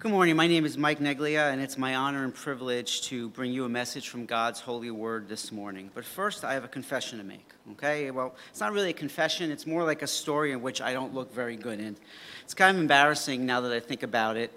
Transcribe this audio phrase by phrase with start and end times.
[0.00, 0.36] Good morning.
[0.36, 3.68] My name is Mike Neglia, and it's my honor and privilege to bring you a
[3.68, 5.90] message from God's holy word this morning.
[5.92, 8.12] But first, I have a confession to make, okay?
[8.12, 11.14] Well, it's not really a confession, it's more like a story in which I don't
[11.14, 11.96] look very good in.
[12.44, 14.52] It's kind of embarrassing now that I think about it.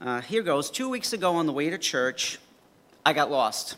[0.00, 0.70] Uh, here goes.
[0.70, 2.38] Two weeks ago on the way to church,
[3.04, 3.76] I got lost.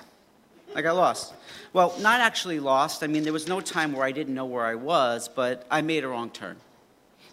[0.77, 1.35] I got lost.
[1.73, 3.03] Well, not actually lost.
[3.03, 5.81] I mean, there was no time where I didn't know where I was, but I
[5.81, 6.59] made a wrong turn.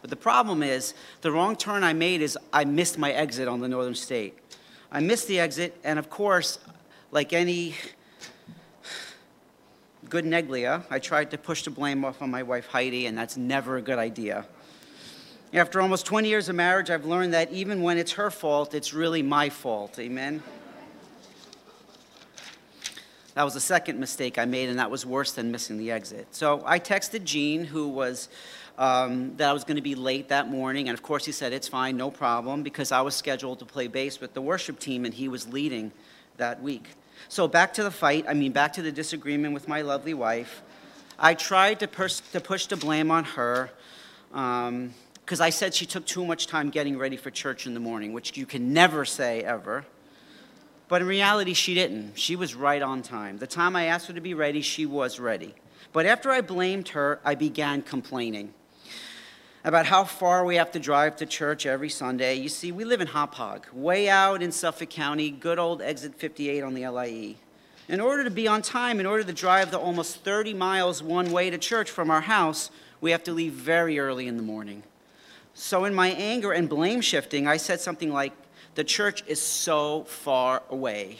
[0.06, 3.60] But the problem is, the wrong turn I made is I missed my exit on
[3.60, 4.38] the Northern State.
[4.92, 6.60] I missed the exit, and of course,
[7.10, 7.74] like any
[10.08, 13.36] good neglia, I tried to push the blame off on my wife Heidi, and that's
[13.36, 14.46] never a good idea.
[15.52, 18.94] After almost 20 years of marriage, I've learned that even when it's her fault, it's
[18.94, 19.98] really my fault.
[19.98, 20.44] Amen?
[23.34, 26.28] That was the second mistake I made, and that was worse than missing the exit.
[26.30, 28.30] So I texted Jean, who was
[28.78, 30.90] um, that I was going to be late that morning.
[30.90, 33.88] And of course, he said, It's fine, no problem, because I was scheduled to play
[33.88, 35.92] bass with the worship team and he was leading
[36.38, 36.88] that week.
[37.30, 40.62] So, back to the fight, I mean, back to the disagreement with my lovely wife.
[41.18, 43.72] I tried to, pers- to push the blame on her
[44.30, 47.80] because um, I said she took too much time getting ready for church in the
[47.80, 49.86] morning, which you can never say ever.
[50.90, 52.20] But in reality, she didn't.
[52.20, 53.38] She was right on time.
[53.38, 55.56] The time I asked her to be ready, she was ready.
[55.94, 58.54] But after I blamed her, I began complaining
[59.66, 62.36] about how far we have to drive to church every Sunday.
[62.36, 66.62] You see, we live in Hauppauge, way out in Suffolk County, good old exit 58
[66.62, 67.36] on the LIE.
[67.88, 71.32] In order to be on time, in order to drive the almost 30 miles one
[71.32, 72.70] way to church from our house,
[73.02, 74.84] we have to leave very early in the morning.
[75.56, 78.34] So, in my anger and blame shifting, I said something like,
[78.76, 81.18] The church is so far away.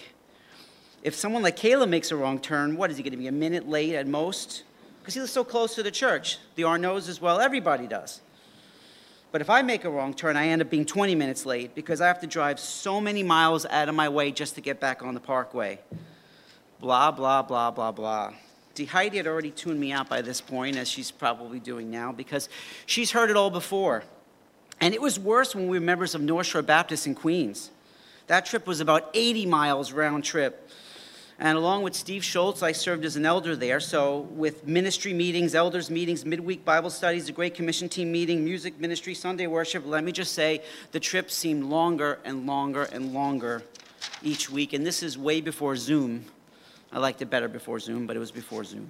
[1.02, 3.32] If someone like Caleb makes a wrong turn, what is he going to be, a
[3.32, 4.64] minute late at most?
[5.00, 6.38] Because he lives so close to the church.
[6.56, 8.22] The Arnauds as well, everybody does.
[9.36, 12.00] But if I make a wrong turn, I end up being 20 minutes late because
[12.00, 15.04] I have to drive so many miles out of my way just to get back
[15.04, 15.78] on the parkway.
[16.80, 18.32] Blah, blah, blah, blah, blah.
[18.76, 22.14] See, Heidi had already tuned me out by this point, as she's probably doing now,
[22.14, 22.48] because
[22.86, 24.06] she's heard it all before.
[24.80, 27.72] And it was worse when we were members of North Shore Baptist in Queens.
[28.28, 30.70] That trip was about 80 miles round trip.
[31.38, 33.82] And along with Steve Schultz, I served as an elder there.
[33.82, 38.80] So, with ministry meetings, elders' meetings, midweek Bible studies, the Great Commission team meeting, music
[38.80, 40.62] ministry, Sunday worship, let me just say
[40.94, 43.64] the trip seemed longer and longer and longer
[44.24, 44.72] each week.
[44.72, 46.24] And this is way before Zoom.
[46.94, 48.90] I liked it better before Zoom, but it was before Zoom.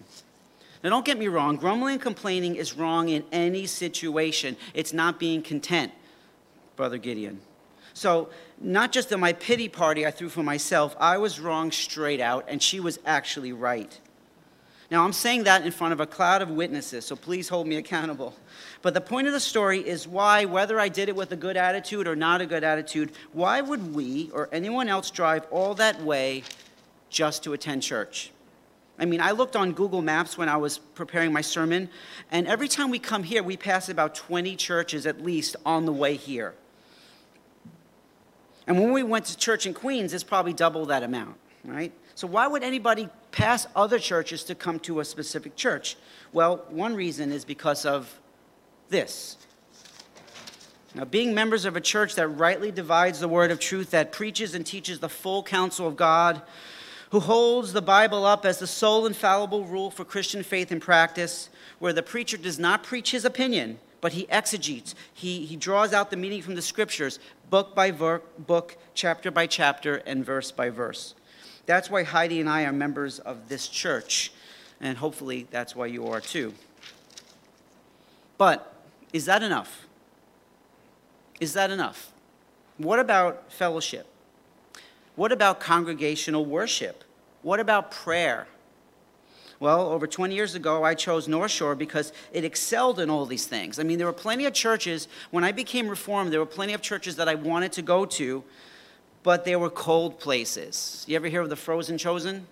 [0.84, 5.20] Now, don't get me wrong, grumbling and complaining is wrong in any situation, it's not
[5.20, 5.92] being content,
[6.76, 7.40] Brother Gideon.
[7.96, 8.28] So,
[8.60, 12.44] not just in my pity party I threw for myself, I was wrong straight out,
[12.50, 13.98] and she was actually right.
[14.92, 17.78] Now, I'm saying that in front of a cloud of witnesses, so please hold me
[17.78, 18.36] accountable.
[18.82, 21.56] But the point of the story is why, whether I did it with a good
[21.56, 26.02] attitude or not a good attitude, why would we or anyone else drive all that
[26.02, 26.44] way
[27.10, 28.32] just to attend church?
[29.00, 31.90] I mean, I looked on Google Maps when I was preparing my sermon,
[32.30, 35.94] and every time we come here, we pass about 20 churches at least on the
[35.94, 36.56] way here.
[38.68, 41.92] And when we went to church in Queens, it's probably double that amount, right?
[42.16, 45.98] So why would anybody pass other churches to come to a specific church?
[46.32, 48.20] Well, one reason is because of
[48.90, 49.38] this.
[50.96, 54.56] Now, being members of a church that rightly divides the word of truth, that preaches
[54.56, 56.42] and teaches the full counsel of God,
[57.10, 61.50] who holds the Bible up as the sole infallible rule for Christian faith and practice,
[61.80, 64.96] where the preacher does not preach his opinion, but he exegetes.
[65.14, 69.98] He, he draws out the meaning from the scriptures, book by book, chapter by chapter,
[69.98, 71.16] and verse by verse.
[71.66, 74.32] That's why Heidi and I are members of this church,
[74.80, 76.54] and hopefully that's why you are too.
[78.38, 78.74] But
[79.14, 79.88] is that enough?
[81.40, 82.12] Is that enough?
[82.78, 84.08] What about fellowship?
[85.16, 87.04] What about congregational worship?
[87.42, 88.48] What about prayer?
[89.60, 93.46] Well, over 20 years ago, I chose North Shore because it excelled in all these
[93.46, 93.80] things.
[93.80, 96.82] I mean, there were plenty of churches, when I became Reformed, there were plenty of
[96.82, 98.44] churches that I wanted to go to,
[99.24, 101.06] but they were cold places.
[101.08, 102.48] You ever hear of the Frozen Chosen?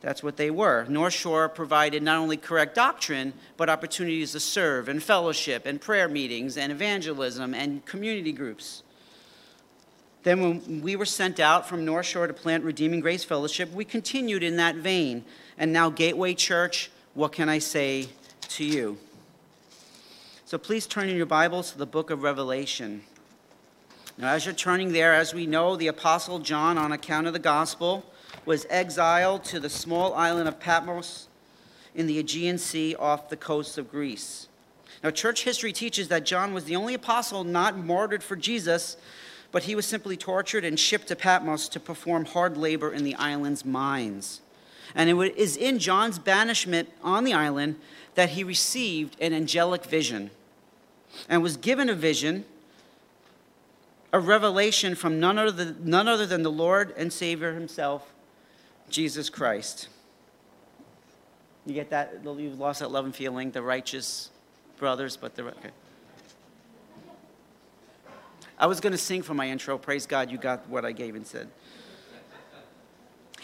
[0.00, 0.86] That's what they were.
[0.88, 6.08] North Shore provided not only correct doctrine, but opportunities to serve and fellowship and prayer
[6.08, 8.82] meetings and evangelism and community groups.
[10.22, 13.84] Then, when we were sent out from North Shore to plant Redeeming Grace Fellowship, we
[13.84, 15.24] continued in that vein.
[15.60, 18.08] And now, Gateway Church, what can I say
[18.48, 18.96] to you?
[20.46, 23.02] So please turn in your Bibles to the book of Revelation.
[24.16, 27.38] Now, as you're turning there, as we know, the Apostle John, on account of the
[27.38, 28.06] gospel,
[28.46, 31.28] was exiled to the small island of Patmos
[31.94, 34.48] in the Aegean Sea off the coast of Greece.
[35.04, 38.96] Now, church history teaches that John was the only apostle not martyred for Jesus
[39.52, 43.16] but he was simply tortured and shipped to Patmos to perform hard labor in the
[43.16, 44.40] island's mines.
[44.94, 47.76] And it is in John's banishment on the island
[48.14, 50.30] that he received an angelic vision
[51.28, 52.44] and was given a vision,
[54.12, 58.12] a revelation from none other, none other than the Lord and Savior himself,
[58.88, 59.88] Jesus Christ.
[61.66, 62.20] You get that?
[62.24, 64.30] You've lost that love and feeling, the righteous
[64.78, 65.44] brothers, but the.
[65.44, 65.70] Okay.
[68.58, 69.78] I was going to sing for my intro.
[69.78, 71.48] Praise God, you got what I gave and said.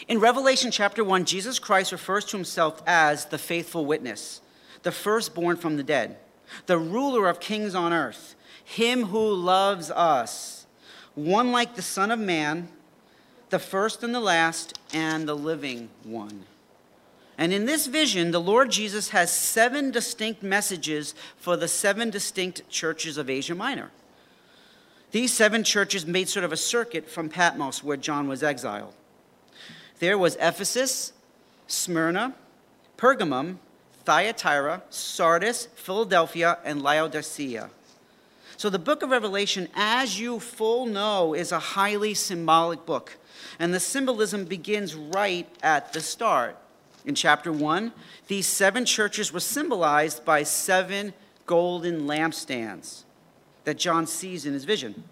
[0.07, 4.41] In Revelation chapter 1, Jesus Christ refers to himself as the faithful witness,
[4.83, 6.17] the firstborn from the dead,
[6.67, 10.67] the ruler of kings on earth, him who loves us,
[11.15, 12.69] one like the Son of Man,
[13.49, 16.45] the first and the last, and the living one.
[17.37, 22.67] And in this vision, the Lord Jesus has seven distinct messages for the seven distinct
[22.69, 23.91] churches of Asia Minor.
[25.11, 28.93] These seven churches made sort of a circuit from Patmos, where John was exiled.
[29.99, 31.13] There was Ephesus,
[31.67, 32.33] Smyrna,
[32.97, 33.57] Pergamum,
[34.05, 37.69] Thyatira, Sardis, Philadelphia, and Laodicea.
[38.57, 43.17] So the book of Revelation, as you full know, is a highly symbolic book.
[43.59, 46.57] And the symbolism begins right at the start.
[47.05, 47.91] In chapter 1,
[48.27, 51.13] these seven churches were symbolized by seven
[51.45, 53.03] golden lampstands
[53.63, 55.03] that John sees in his vision.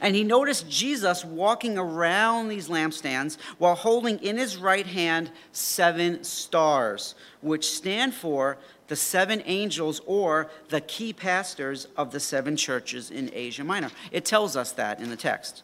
[0.00, 6.24] And he noticed Jesus walking around these lampstands while holding in his right hand seven
[6.24, 8.58] stars, which stand for
[8.88, 13.90] the seven angels or the key pastors of the seven churches in Asia Minor.
[14.10, 15.62] It tells us that in the text.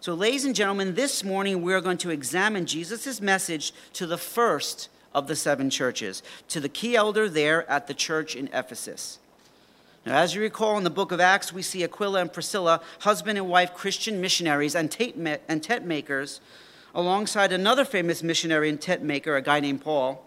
[0.00, 4.18] So, ladies and gentlemen, this morning we are going to examine Jesus' message to the
[4.18, 9.18] first of the seven churches, to the key elder there at the church in Ephesus.
[10.06, 13.38] Now, as you recall in the book of Acts, we see Aquila and Priscilla, husband
[13.38, 16.40] and wife Christian missionaries and tent makers,
[16.94, 20.22] alongside another famous missionary and tent maker, a guy named Paul.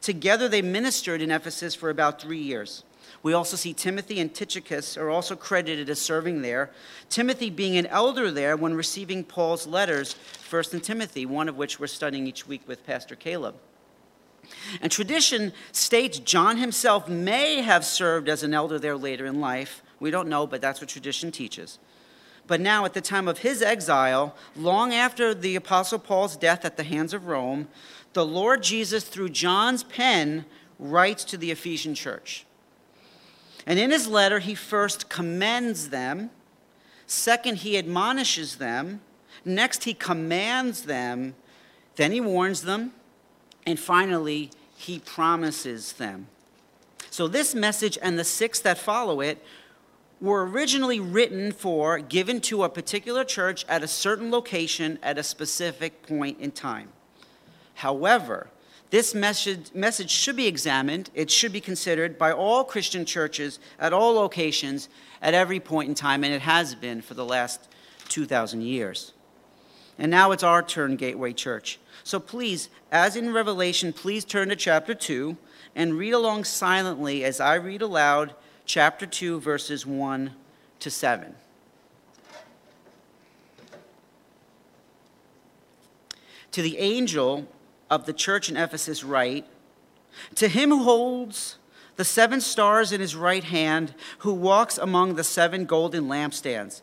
[0.00, 2.84] Together, they ministered in Ephesus for about three years.
[3.24, 6.70] We also see Timothy and Tychicus are also credited as serving there.
[7.08, 10.14] Timothy being an elder there when receiving Paul's letters,
[10.48, 13.56] 1st and Timothy, one of which we're studying each week with Pastor Caleb.
[14.80, 19.82] And tradition states John himself may have served as an elder there later in life.
[20.00, 21.78] We don't know, but that's what tradition teaches.
[22.46, 26.76] But now, at the time of his exile, long after the Apostle Paul's death at
[26.76, 27.68] the hands of Rome,
[28.12, 30.44] the Lord Jesus, through John's pen,
[30.78, 32.46] writes to the Ephesian church.
[33.66, 36.30] And in his letter, he first commends them,
[37.06, 39.00] second, he admonishes them,
[39.44, 41.34] next, he commands them,
[41.96, 42.92] then he warns them
[43.66, 46.28] and finally, he promises them.
[47.10, 49.44] So, this message and the six that follow it
[50.20, 55.22] were originally written for, given to a particular church at a certain location at a
[55.22, 56.88] specific point in time.
[57.74, 58.48] However,
[58.90, 63.92] this message, message should be examined, it should be considered by all Christian churches at
[63.92, 64.88] all locations
[65.20, 67.68] at every point in time, and it has been for the last
[68.08, 69.12] 2,000 years.
[69.98, 71.78] And now it's our turn, Gateway Church.
[72.04, 75.36] So please, as in Revelation, please turn to chapter 2
[75.74, 78.34] and read along silently as I read aloud
[78.64, 80.32] chapter 2, verses 1
[80.80, 81.34] to 7.
[86.52, 87.46] To the angel
[87.90, 89.46] of the church in Ephesus, write
[90.36, 91.58] To him who holds
[91.96, 96.82] the seven stars in his right hand, who walks among the seven golden lampstands,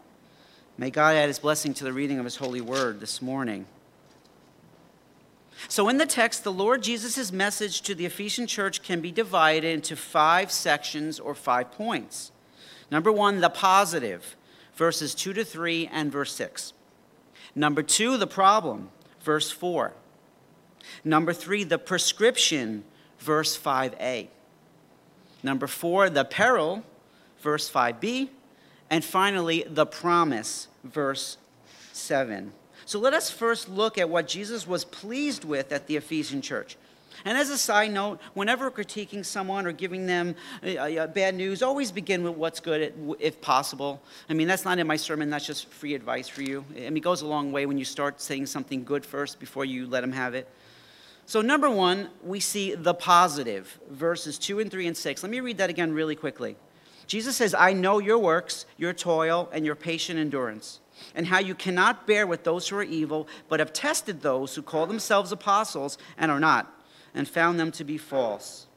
[0.81, 3.67] May God add his blessing to the reading of his holy word this morning.
[5.67, 9.71] So, in the text, the Lord Jesus' message to the Ephesian church can be divided
[9.71, 12.31] into five sections or five points.
[12.89, 14.35] Number one, the positive,
[14.73, 16.73] verses 2 to 3 and verse 6.
[17.53, 19.93] Number two, the problem, verse 4.
[21.03, 22.85] Number three, the prescription,
[23.19, 24.29] verse 5a.
[25.43, 26.81] Number four, the peril,
[27.39, 28.29] verse 5b.
[28.91, 31.37] And finally, the promise, verse
[31.93, 32.51] 7.
[32.85, 36.75] So let us first look at what Jesus was pleased with at the Ephesian church.
[37.23, 41.61] And as a side note, whenever critiquing someone or giving them uh, uh, bad news,
[41.61, 44.01] always begin with what's good if possible.
[44.29, 46.65] I mean, that's not in my sermon, that's just free advice for you.
[46.75, 49.63] I mean, it goes a long way when you start saying something good first before
[49.63, 50.49] you let them have it.
[51.27, 55.23] So, number one, we see the positive, verses 2 and 3 and 6.
[55.23, 56.57] Let me read that again really quickly.
[57.07, 60.79] Jesus says, I know your works, your toil, and your patient endurance,
[61.15, 64.61] and how you cannot bear with those who are evil, but have tested those who
[64.61, 66.73] call themselves apostles and are not
[67.13, 68.67] and found them to be false.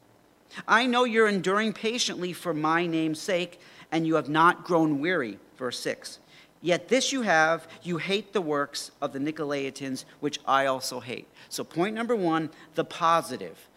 [0.67, 3.59] I know you're enduring patiently for my name's sake,
[3.91, 5.39] and you have not grown weary.
[5.57, 6.19] Verse 6.
[6.61, 11.27] Yet this you have, you hate the works of the Nicolaitans, which I also hate.
[11.49, 13.67] So, point number one the positive.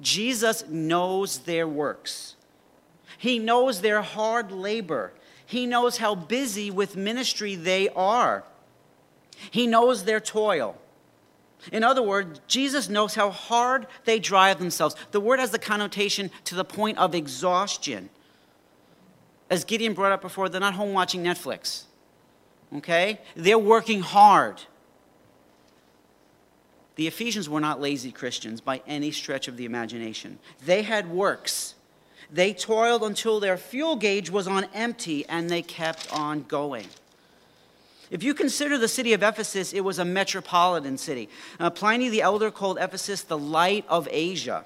[0.00, 2.34] Jesus knows their works,
[3.22, 5.12] He knows their hard labor,
[5.46, 8.42] He knows how busy with ministry they are,
[9.52, 10.76] He knows their toil.
[11.70, 14.96] In other words, Jesus knows how hard they drive themselves.
[15.12, 18.10] The word has the connotation to the point of exhaustion.
[19.48, 21.84] As Gideon brought up before, they're not home watching Netflix.
[22.74, 23.20] Okay?
[23.36, 24.62] They're working hard.
[26.96, 30.40] The Ephesians were not lazy Christians by any stretch of the imagination.
[30.66, 31.76] They had works.
[32.32, 36.86] They toiled until their fuel gauge was on empty and they kept on going.
[38.10, 41.28] If you consider the city of Ephesus, it was a metropolitan city.
[41.60, 44.64] Uh, Pliny the Elder called Ephesus the light of Asia.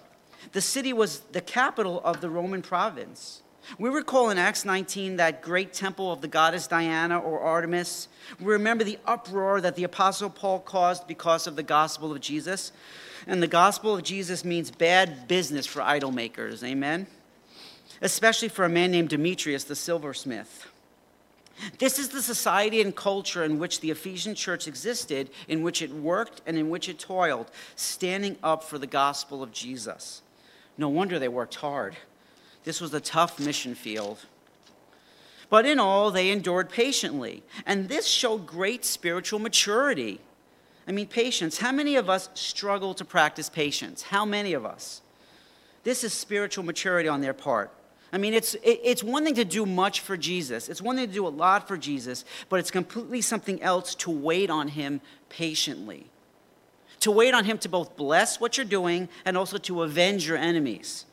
[0.52, 3.42] The city was the capital of the Roman province.
[3.78, 8.06] We recall in Acts 19 that great temple of the goddess Diana or Artemis.
[8.38, 12.70] We remember the uproar that the Apostle Paul caused because of the gospel of Jesus.
[13.26, 16.62] And the gospel of Jesus means bad business for idol makers.
[16.62, 17.08] Amen?
[18.02, 20.66] Especially for a man named Demetrius the silversmith.
[21.78, 25.90] This is the society and culture in which the Ephesian church existed, in which it
[25.90, 30.22] worked and in which it toiled, standing up for the gospel of Jesus.
[30.76, 31.96] No wonder they worked hard.
[32.64, 34.26] This was a tough mission field.
[35.48, 40.20] But in all, they endured patiently, and this showed great spiritual maturity.
[40.88, 41.58] I mean, patience.
[41.58, 44.02] How many of us struggle to practice patience?
[44.02, 45.02] How many of us?
[45.84, 47.70] This is spiritual maturity on their part.
[48.12, 51.12] I mean, it's, it's one thing to do much for Jesus, it's one thing to
[51.12, 56.06] do a lot for Jesus, but it's completely something else to wait on Him patiently.
[57.00, 60.38] To wait on Him to both bless what you're doing and also to avenge your
[60.38, 61.04] enemies.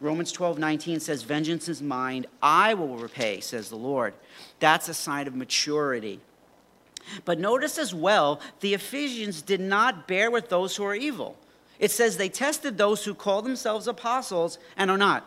[0.00, 4.14] Romans 12, 19 says, Vengeance is mine, I will repay, says the Lord.
[4.58, 6.20] That's a sign of maturity.
[7.24, 11.36] But notice as well, the Ephesians did not bear with those who are evil.
[11.78, 15.26] It says they tested those who call themselves apostles and are not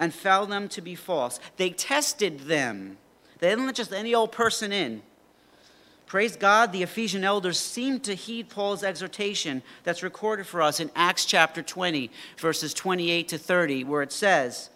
[0.00, 1.38] and found them to be false.
[1.58, 2.96] They tested them.
[3.38, 5.02] They didn't let just any old person in.
[6.06, 10.90] Praise God, the Ephesian elders seemed to heed Paul's exhortation that's recorded for us in
[10.96, 14.70] Acts chapter 20, verses 28 to 30, where it says,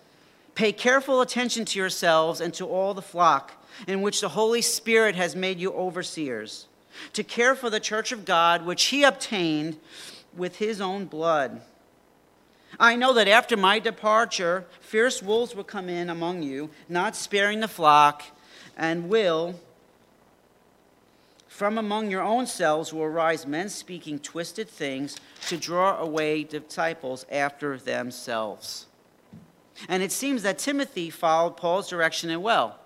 [0.54, 5.16] Pay careful attention to yourselves and to all the flock in which the Holy Spirit
[5.16, 6.68] has made you overseers,
[7.14, 9.76] to care for the church of God, which he obtained
[10.36, 11.60] with his own blood.
[12.78, 17.60] I know that after my departure, fierce wolves will come in among you, not sparing
[17.60, 18.22] the flock,
[18.76, 19.60] and will,
[21.48, 25.16] from among your own selves, will arise men speaking twisted things
[25.46, 28.86] to draw away disciples after themselves.
[29.88, 32.78] And it seems that Timothy followed Paul's direction as well.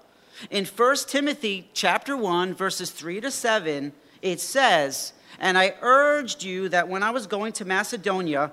[0.50, 3.92] In 1 Timothy chapter 1, verses 3 to 7,
[4.23, 8.52] it says, And I urged you that when I was going to Macedonia,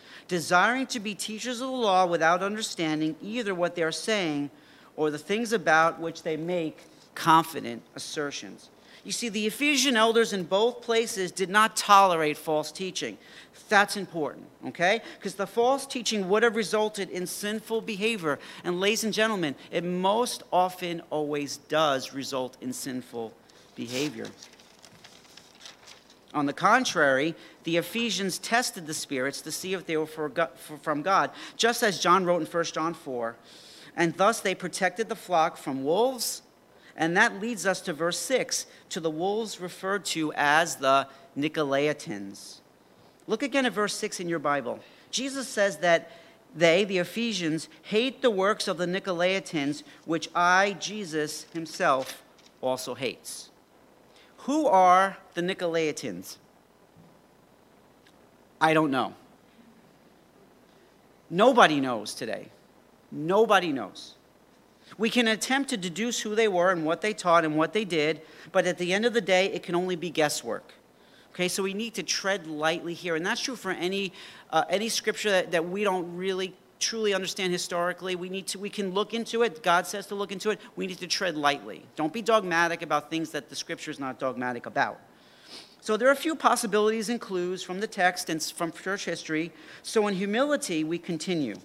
[0.27, 4.49] desiring to be teachers of the law without understanding either what they are saying
[4.95, 6.79] or the things about which they make
[7.15, 8.69] confident assertions.
[9.03, 13.17] You see, the Ephesian elders in both places did not tolerate false teaching.
[13.67, 15.01] That's important, okay?
[15.17, 18.37] Because the false teaching would have resulted in sinful behavior.
[18.63, 23.33] And, ladies and gentlemen, it most often always does result in sinful
[23.75, 24.27] behavior.
[26.33, 31.31] On the contrary, the Ephesians tested the spirits to see if they were from God,
[31.57, 33.35] just as John wrote in 1 John 4.
[33.97, 36.41] And thus they protected the flock from wolves.
[36.95, 41.07] And that leads us to verse 6, to the wolves referred to as the
[41.37, 42.59] Nicolaitans.
[43.27, 44.79] Look again at verse 6 in your Bible.
[45.09, 46.11] Jesus says that
[46.55, 52.23] they, the Ephesians, hate the works of the Nicolaitans, which I, Jesus himself,
[52.61, 53.50] also hates.
[54.45, 56.37] Who are the Nicolaitans?
[58.59, 59.13] I don't know.
[61.29, 62.49] Nobody knows today.
[63.11, 64.15] Nobody knows.
[64.97, 67.85] We can attempt to deduce who they were and what they taught and what they
[67.85, 68.21] did,
[68.51, 70.73] but at the end of the day, it can only be guesswork.
[71.33, 74.11] Okay, so we need to tread lightly here, and that's true for any,
[74.49, 78.15] uh, any scripture that, that we don't really truly understand historically.
[78.15, 79.63] We need to we can look into it.
[79.63, 80.59] God says to look into it.
[80.75, 81.83] We need to tread lightly.
[81.95, 84.99] Don't be dogmatic about things that the scripture is not dogmatic about.
[85.83, 89.51] So there are a few possibilities and clues from the text and from church history.
[89.81, 91.55] So in humility, we continue.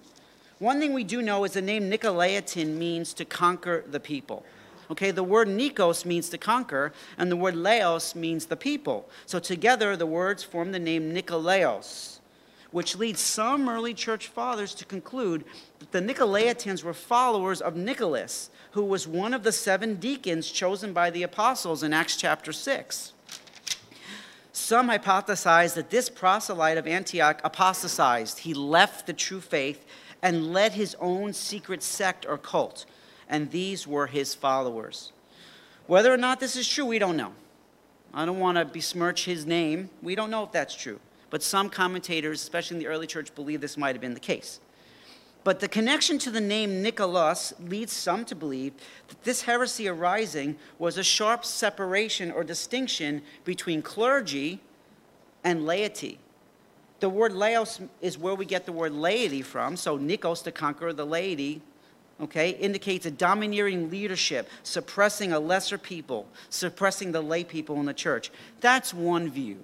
[0.59, 4.43] One thing we do know is the name Nicolaitan means to conquer the people.
[4.89, 9.07] Okay, the word Nikos means to conquer, and the word Laos means the people.
[9.25, 12.16] So together, the words form the name Nikolaos,
[12.71, 15.43] which leads some early church fathers to conclude
[15.79, 20.93] that the Nicolaitans were followers of Nicholas, who was one of the seven deacons chosen
[20.93, 23.13] by the apostles in Acts chapter 6.
[24.51, 28.39] Some hypothesize that this proselyte of Antioch apostatized.
[28.39, 29.85] He left the true faith
[30.21, 32.85] and led his own secret sect or cult
[33.29, 35.11] and these were his followers.
[35.85, 37.33] Whether or not this is true, we don't know.
[38.13, 39.89] I don't want to besmirch his name.
[40.01, 40.99] We don't know if that's true.
[41.29, 44.59] But some commentators, especially in the early church, believe this might have been the case.
[45.43, 48.73] But the connection to the name Nicholas leads some to believe
[49.07, 54.59] that this heresy arising was a sharp separation or distinction between clergy
[55.45, 56.19] and laity.
[56.99, 60.91] The word laos is where we get the word laity from, so Nikos, to conquer
[60.91, 61.61] the laity,
[62.19, 67.93] okay, indicates a domineering leadership, suppressing a lesser people, suppressing the lay people in the
[67.93, 68.31] church.
[68.59, 69.59] That's one view.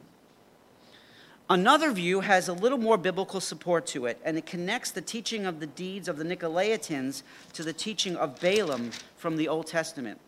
[1.50, 5.46] Another view has a little more biblical support to it, and it connects the teaching
[5.46, 10.20] of the deeds of the Nicolaitans to the teaching of Balaam from the Old Testament.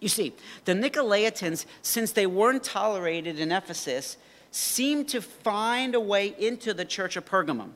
[0.00, 0.32] You see,
[0.64, 4.16] the Nicolaitans, since they weren't tolerated in Ephesus,
[4.50, 7.72] seemed to find a way into the church of Pergamum.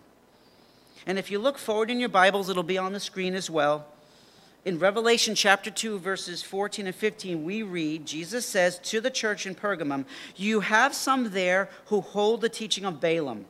[1.07, 3.87] And if you look forward in your Bibles, it'll be on the screen as well.
[4.63, 9.47] In Revelation chapter 2, verses 14 and 15, we read Jesus says to the church
[9.47, 10.05] in Pergamum,
[10.37, 13.47] You have some there who hold the teaching of Balaam,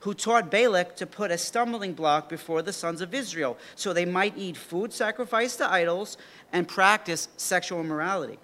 [0.00, 4.04] who taught Balak to put a stumbling block before the sons of Israel, so they
[4.04, 6.16] might eat food sacrificed to idols
[6.52, 8.38] and practice sexual immorality.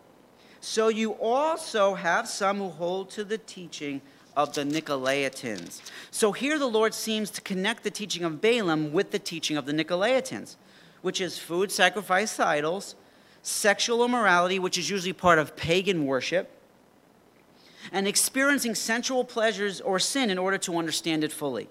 [0.61, 4.03] So you also have some who hold to the teaching
[4.37, 5.81] of the Nicolaitans.
[6.11, 9.67] So here the Lord seems to connect the teaching of Balaam with the teaching of
[9.67, 10.57] the Nicolaitans,
[11.03, 12.95] which is food sacrificed to idols,
[13.43, 16.51] sexual immorality, which is usually part of pagan worship,
[17.93, 21.69] and experiencing sensual pleasures or sin in order to understand it fully.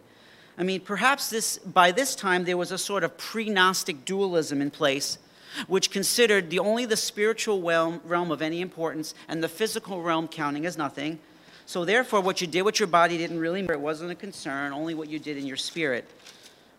[0.58, 4.62] I mean, perhaps this, by this time there was a sort of pre Gnostic dualism
[4.62, 5.18] in place,
[5.68, 10.28] which considered the only the spiritual realm, realm of any importance and the physical realm
[10.28, 11.20] counting as nothing
[11.72, 13.76] so therefore, what you did with your body didn't really matter.
[13.76, 16.06] It wasn't a concern, only what you did in your spirit.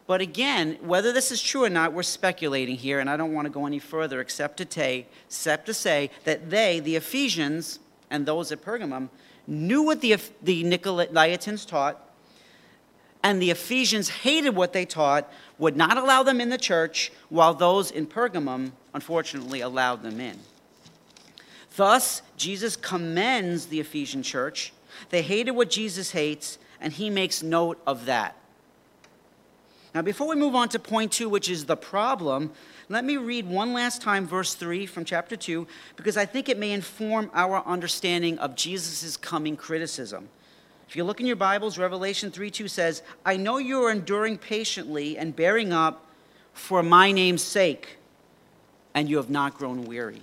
[0.06, 3.46] But again, whether this is true or not, we're speculating here, and I don't want
[3.46, 7.78] to go any further except to, ta- except to say that they, the Ephesians,
[8.10, 9.08] and those at Pergamum,
[9.46, 12.08] knew what the, the Nicolaitans taught,
[13.22, 17.54] and the Ephesians hated what they taught, would not allow them in the church, while
[17.54, 20.38] those in Pergamum, unfortunately, allowed them in.
[21.76, 24.72] Thus, Jesus commends the Ephesian church
[25.10, 28.36] they hated what Jesus hates, and he makes note of that.
[29.94, 32.50] Now, before we move on to point two, which is the problem,
[32.88, 36.58] let me read one last time verse 3 from chapter 2, because I think it
[36.58, 40.28] may inform our understanding of Jesus' coming criticism.
[40.88, 44.38] If you look in your Bibles, Revelation 3 2 says, I know you are enduring
[44.38, 46.06] patiently and bearing up
[46.54, 47.96] for my name's sake,
[48.94, 50.20] and you have not grown weary.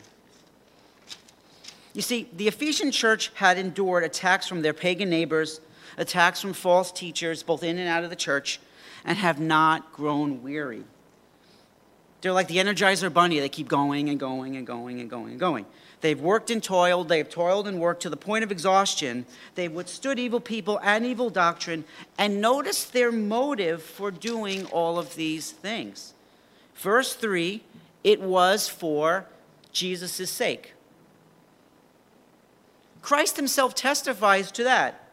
[1.93, 5.59] You see, the Ephesian church had endured attacks from their pagan neighbors,
[5.97, 8.59] attacks from false teachers, both in and out of the church,
[9.05, 10.83] and have not grown weary.
[12.21, 13.39] They're like the Energizer Bunny.
[13.39, 15.65] They keep going and going and going and going and going.
[16.01, 17.09] They've worked and toiled.
[17.09, 19.25] They've toiled and worked to the point of exhaustion.
[19.55, 21.85] They've withstood evil people and evil doctrine.
[22.17, 26.13] And notice their motive for doing all of these things.
[26.75, 27.63] Verse 3
[28.01, 29.25] it was for
[29.73, 30.73] Jesus' sake.
[33.01, 35.08] Christ himself testifies to that.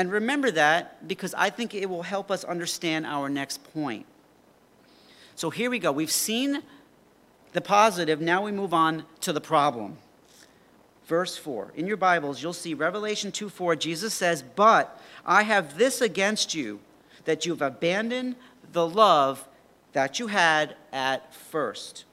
[0.00, 4.06] And remember that because I think it will help us understand our next point.
[5.34, 5.92] So here we go.
[5.92, 6.62] We've seen
[7.52, 9.98] the positive, now we move on to the problem.
[11.04, 11.72] Verse 4.
[11.76, 13.76] In your Bibles, you'll see Revelation 2 4.
[13.76, 16.80] Jesus says, But I have this against you,
[17.26, 18.36] that you've abandoned
[18.72, 19.46] the love
[19.92, 22.06] that you had at first.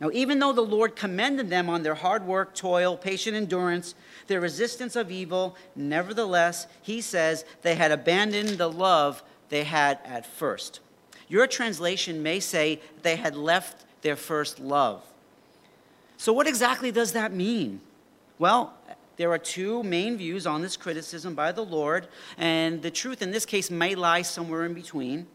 [0.00, 3.94] Now, even though the Lord commended them on their hard work, toil, patient endurance,
[4.28, 10.24] their resistance of evil, nevertheless, he says they had abandoned the love they had at
[10.24, 10.80] first.
[11.28, 15.02] Your translation may say they had left their first love.
[16.16, 17.80] So, what exactly does that mean?
[18.38, 18.74] Well,
[19.16, 23.30] there are two main views on this criticism by the Lord, and the truth in
[23.30, 25.26] this case may lie somewhere in between.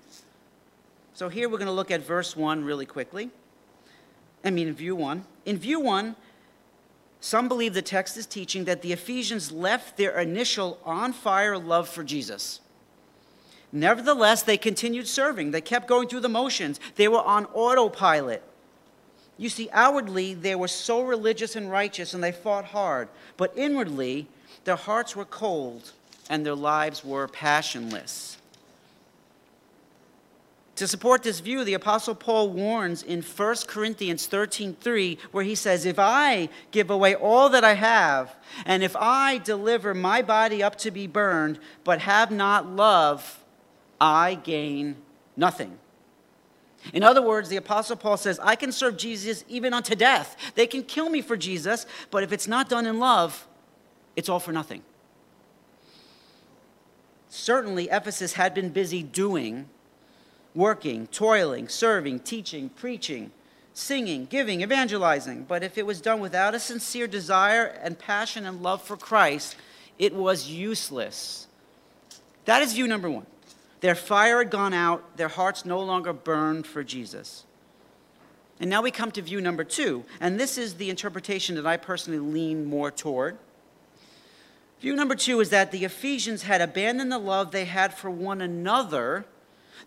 [1.13, 3.29] So, here we're going to look at verse 1 really quickly.
[4.43, 5.25] I mean, in view 1.
[5.45, 6.15] In view 1,
[7.23, 11.87] some believe the text is teaching that the Ephesians left their initial on fire love
[11.87, 12.59] for Jesus.
[13.71, 15.51] Nevertheless, they continued serving.
[15.51, 16.81] They kept going through the motions.
[16.95, 18.43] They were on autopilot.
[19.37, 23.07] You see, outwardly, they were so religious and righteous and they fought hard,
[23.37, 24.27] but inwardly,
[24.65, 25.93] their hearts were cold
[26.29, 28.37] and their lives were passionless.
[30.77, 35.85] To support this view, the apostle Paul warns in 1 Corinthians 13:3 where he says,
[35.85, 40.75] "If I give away all that I have, and if I deliver my body up
[40.77, 43.43] to be burned, but have not love,
[44.01, 44.97] I gain
[45.35, 45.79] nothing.
[46.91, 50.35] In other words, the Apostle Paul says, I can serve Jesus even unto death.
[50.55, 53.47] They can kill me for Jesus, but if it's not done in love,
[54.15, 54.83] it's all for nothing.
[57.29, 59.69] Certainly, Ephesus had been busy doing,
[60.55, 63.31] working, toiling, serving, teaching, preaching,
[63.73, 65.45] singing, giving, evangelizing.
[65.47, 69.55] But if it was done without a sincere desire and passion and love for Christ,
[69.97, 71.47] it was useless.
[72.45, 73.25] That is view number one.
[73.81, 77.43] Their fire had gone out, their hearts no longer burned for Jesus.
[78.59, 81.75] And now we come to view number two, and this is the interpretation that I
[81.75, 83.37] personally lean more toward.
[84.79, 88.41] View number two is that the Ephesians had abandoned the love they had for one
[88.41, 89.25] another,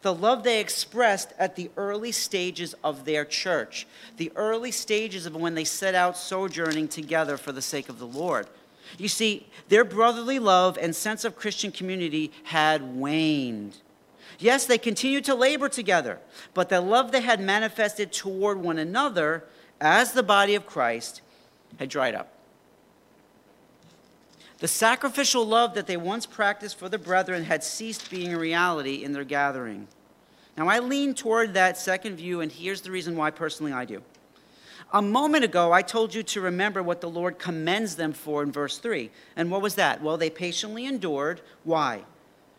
[0.03, 5.35] the love they expressed at the early stages of their church, the early stages of
[5.35, 8.47] when they set out sojourning together for the sake of the Lord.
[8.99, 13.79] You see, their brotherly love and sense of Christian community had waned.
[14.39, 16.19] Yes, they continued to labor together,
[16.55, 19.45] but the love they had manifested toward one another
[19.81, 21.23] as the body of Christ
[21.79, 22.36] had dried up.
[24.59, 29.05] The sacrificial love that they once practiced for the brethren had ceased being a reality
[29.05, 29.87] in their gathering.
[30.57, 34.03] Now, I lean toward that second view, and here's the reason why personally I do.
[34.93, 38.53] A moment ago, I told you to remember what the Lord commends them for in
[38.53, 39.11] verse 3.
[39.35, 40.01] And what was that?
[40.01, 41.43] Well, they patiently endured.
[41.65, 42.05] Why?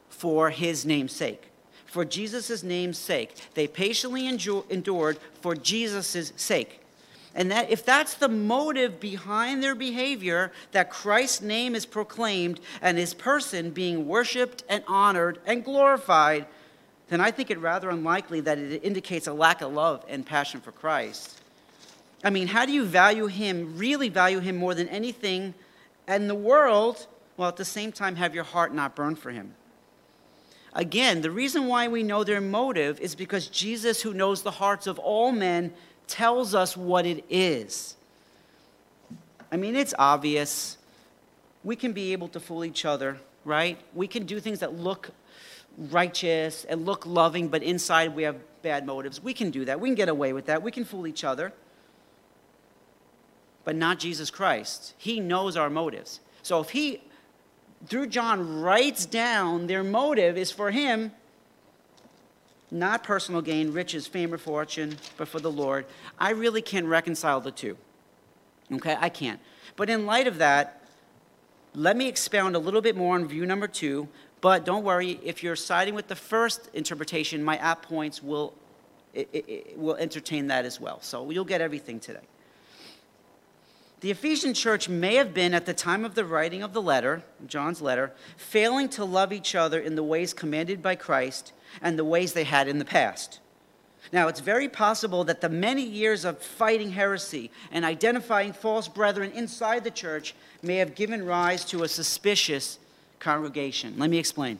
[0.10, 1.48] For his name's sake
[1.88, 3.34] for Jesus' name's sake.
[3.56, 6.82] They patiently endured for Jesus' sake.
[7.36, 12.98] And that if that's the motive behind their behavior, that Christ's name is proclaimed and
[12.98, 16.48] his person being worshiped and honored and glorified,
[17.10, 20.62] then I think it rather unlikely that it indicates a lack of love and passion
[20.62, 21.40] for Christ.
[22.24, 25.54] I mean, how do you value him, really value him more than anything
[26.08, 29.54] in the world, while at the same time have your heart not burn for him?
[30.74, 34.88] Again, the reason why we know their motive is because Jesus, who knows the hearts
[34.88, 35.74] of all men,
[36.08, 37.96] tells us what it is.
[39.52, 40.78] I mean, it's obvious.
[41.64, 43.78] We can be able to fool each other, right?
[43.94, 45.12] We can do things that look
[45.78, 49.22] righteous and look loving, but inside we have bad motives.
[49.22, 49.80] We can do that.
[49.80, 50.64] We can get away with that.
[50.64, 51.54] We can fool each other.
[53.64, 54.94] But not Jesus Christ.
[54.98, 56.20] He knows our motives.
[56.42, 57.02] So if he
[57.86, 61.12] through John writes down their motive is for him,
[62.72, 65.86] not personal gain, riches, fame, or fortune, but for the Lord.
[66.20, 67.78] I really can't reconcile the two.
[68.72, 69.40] Okay, I can't.
[69.76, 70.84] But in light of that,
[71.74, 74.08] let me expound a little bit more on view number two.
[74.42, 78.54] But don't worry, if you're siding with the first interpretation, my app points will,
[79.14, 81.00] it, it, will entertain that as well.
[81.02, 82.20] So you'll get everything today.
[84.02, 87.24] The Ephesian church may have been, at the time of the writing of the letter,
[87.48, 91.52] John's letter, failing to love each other in the ways commanded by Christ
[91.82, 93.40] and the ways they had in the past.
[94.12, 99.32] Now, it's very possible that the many years of fighting heresy and identifying false brethren
[99.32, 102.80] inside the church may have given rise to a suspicious
[103.20, 103.96] congregation.
[103.98, 104.60] Let me explain.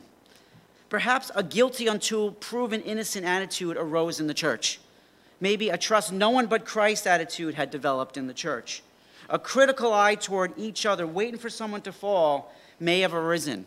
[0.90, 4.80] Perhaps a guilty until proven innocent attitude arose in the church.
[5.40, 8.82] Maybe a trust no one but Christ attitude had developed in the church
[9.28, 13.66] a critical eye toward each other, waiting for someone to fall, may have arisen.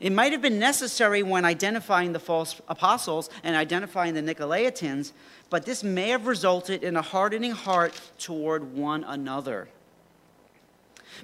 [0.00, 5.12] It might have been necessary when identifying the false apostles and identifying the Nicolaitans,
[5.50, 9.68] but this may have resulted in a hardening heart toward one another.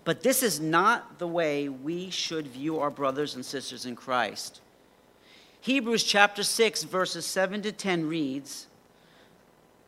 [0.03, 4.61] But this is not the way we should view our brothers and sisters in Christ.
[5.61, 8.67] Hebrews chapter 6, verses 7 to 10 reads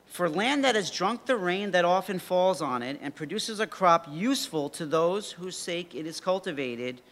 [0.07, 3.67] For land that has drunk the rain that often falls on it and produces a
[3.67, 7.03] crop useful to those whose sake it is cultivated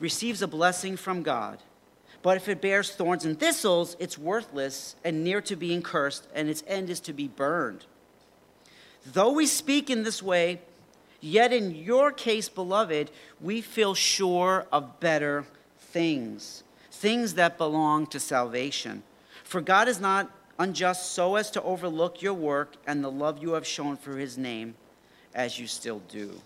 [0.00, 1.58] receives a blessing from God.
[2.22, 6.48] But if it bears thorns and thistles, it's worthless and near to being cursed, and
[6.48, 7.86] its end is to be burned.
[9.06, 10.60] Though we speak in this way,
[11.20, 13.10] yet in your case, beloved,
[13.40, 15.46] we feel sure of better
[15.78, 19.02] things, things that belong to salvation.
[19.42, 23.52] For God is not unjust so as to overlook your work and the love you
[23.52, 24.74] have shown for his name,
[25.34, 26.42] as you still do.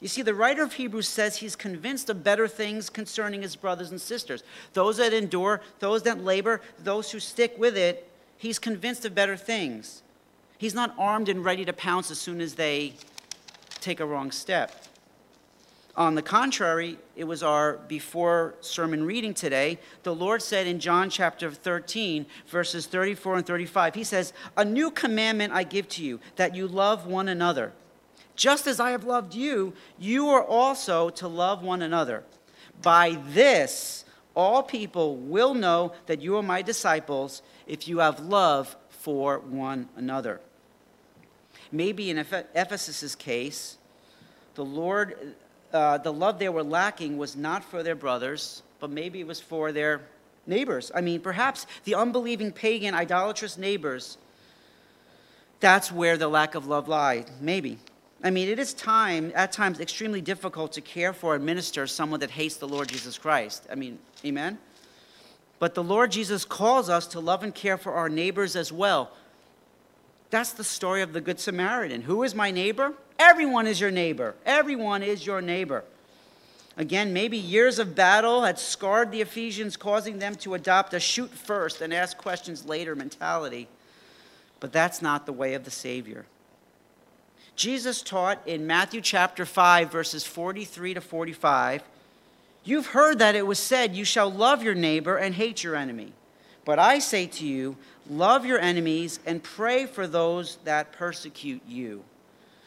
[0.00, 3.90] You see, the writer of Hebrews says he's convinced of better things concerning his brothers
[3.90, 4.44] and sisters.
[4.72, 9.36] Those that endure, those that labor, those who stick with it, he's convinced of better
[9.36, 10.02] things.
[10.56, 12.94] He's not armed and ready to pounce as soon as they
[13.80, 14.84] take a wrong step.
[15.96, 19.80] On the contrary, it was our before sermon reading today.
[20.04, 24.92] The Lord said in John chapter 13, verses 34 and 35, He says, A new
[24.92, 27.72] commandment I give to you, that you love one another.
[28.38, 32.22] Just as I have loved you, you are also to love one another.
[32.80, 34.04] By this,
[34.36, 39.88] all people will know that you are my disciples if you have love for one
[39.96, 40.40] another.
[41.72, 43.76] Maybe in Ephesus' case,
[44.54, 45.34] the Lord,
[45.72, 49.40] uh, the love they were lacking was not for their brothers, but maybe it was
[49.40, 50.02] for their
[50.46, 50.92] neighbors.
[50.94, 54.16] I mean, perhaps the unbelieving pagan, idolatrous neighbors.
[55.58, 57.28] That's where the lack of love lied.
[57.40, 57.78] Maybe.
[58.22, 62.20] I mean, it is time, at times, extremely difficult to care for and minister someone
[62.20, 63.66] that hates the Lord Jesus Christ.
[63.70, 64.58] I mean, amen?
[65.60, 69.10] But the Lord Jesus calls us to love and care for our neighbors as well.
[70.30, 72.02] That's the story of the Good Samaritan.
[72.02, 72.92] Who is my neighbor?
[73.18, 74.34] Everyone is your neighbor.
[74.44, 75.84] Everyone is your neighbor.
[76.76, 81.30] Again, maybe years of battle had scarred the Ephesians, causing them to adopt a shoot
[81.30, 83.68] first and ask questions later mentality.
[84.60, 86.26] But that's not the way of the Savior.
[87.58, 91.82] Jesus taught in Matthew chapter 5, verses 43 to 45
[92.62, 96.12] You've heard that it was said, You shall love your neighbor and hate your enemy.
[96.64, 97.76] But I say to you,
[98.08, 102.04] love your enemies and pray for those that persecute you,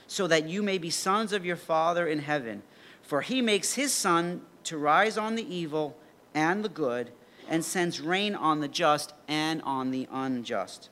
[0.07, 2.61] so that you may be sons of your Father in heaven.
[3.01, 5.95] For he makes his sun to rise on the evil
[6.33, 7.11] and the good,
[7.47, 10.89] and sends rain on the just and on the unjust.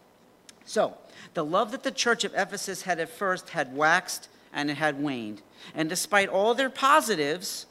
[0.69, 0.95] So,
[1.33, 5.01] the love that the church of Ephesus had at first had waxed and it had
[5.01, 5.41] waned.
[5.73, 7.65] And despite all their positives,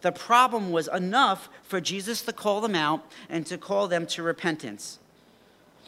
[0.00, 4.22] the problem was enough for Jesus to call them out and to call them to
[4.22, 4.98] repentance.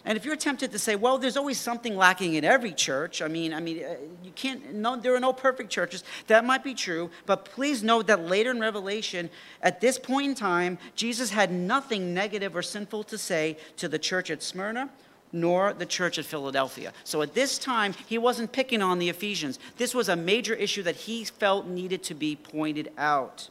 [0.05, 3.29] And if you're tempted to say, well, there's always something lacking in every church, I
[3.29, 6.05] mean, I mean, uh, you can't, no, there are no perfect churches.
[6.27, 9.31] That might be true, but please note that later in Revelation,
[9.62, 13.99] at this point in time, Jesus had nothing negative or sinful to say to the
[13.99, 14.90] church at Smyrna
[15.33, 16.93] nor the church at Philadelphia.
[17.05, 19.59] So at this time, he wasn't picking on the Ephesians.
[19.77, 23.49] This was a major issue that he felt needed to be pointed out.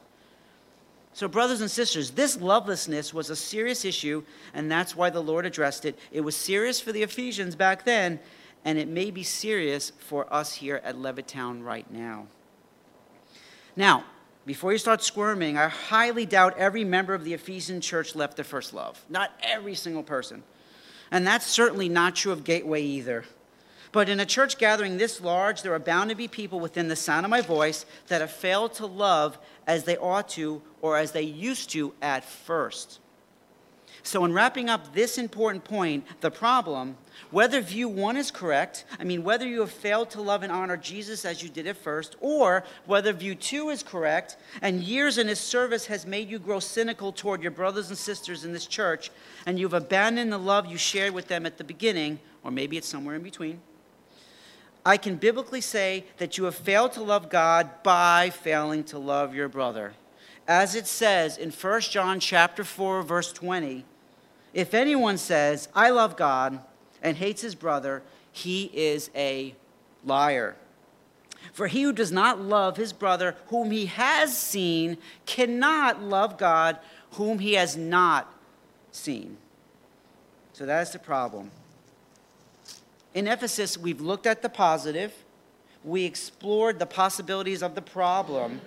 [1.14, 5.46] So, brothers and sisters, this lovelessness was a serious issue, and that's why the Lord
[5.46, 5.98] addressed it.
[6.12, 8.20] It was serious for the Ephesians back then,
[8.64, 12.28] and it may be serious for us here at Levittown right now.
[13.76, 14.04] Now,
[14.46, 18.46] before you start squirming, I highly doubt every member of the Ephesian church left their
[18.46, 19.04] first love.
[19.10, 20.44] Not every single person.
[21.12, 23.26] And that's certainly not true of Gateway either.
[23.92, 26.96] But in a church gathering this large, there are bound to be people within the
[26.96, 31.12] sound of my voice that have failed to love as they ought to or as
[31.12, 33.00] they used to at first.
[34.04, 36.98] So, in wrapping up this important point, the problem,
[37.32, 40.78] whether view one is correct, I mean, whether you have failed to love and honor
[40.78, 45.28] Jesus as you did at first, or whether view two is correct, and years in
[45.28, 49.12] his service has made you grow cynical toward your brothers and sisters in this church,
[49.46, 52.88] and you've abandoned the love you shared with them at the beginning, or maybe it's
[52.88, 53.60] somewhere in between,
[54.86, 59.36] I can biblically say that you have failed to love God by failing to love
[59.36, 59.94] your brother.
[60.48, 63.86] As it says in 1 John chapter 4 verse 20,
[64.54, 66.60] if anyone says, I love God,
[67.02, 69.56] and hates his brother, he is a
[70.06, 70.56] liar.
[71.54, 76.80] For he who does not love his brother whom he has seen cannot love God
[77.12, 78.34] whom he has not
[78.92, 79.38] seen.
[80.54, 81.52] So that's the problem.
[83.14, 85.14] In Ephesus, we've looked at the positive,
[85.84, 88.60] We explored the possibilities of the problem.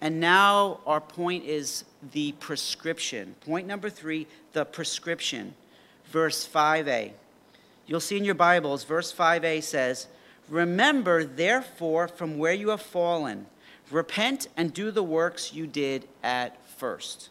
[0.00, 3.34] And now our point is the prescription.
[3.40, 5.54] Point number three the prescription.
[6.06, 7.12] Verse 5a.
[7.86, 10.08] You'll see in your Bibles, verse 5a says,
[10.48, 13.46] Remember, therefore, from where you have fallen,
[13.90, 17.30] repent and do the works you did at first.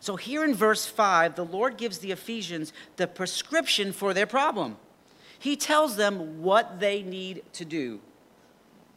[0.00, 4.76] So, here in verse 5, the Lord gives the Ephesians the prescription for their problem.
[5.38, 8.00] He tells them what they need to do.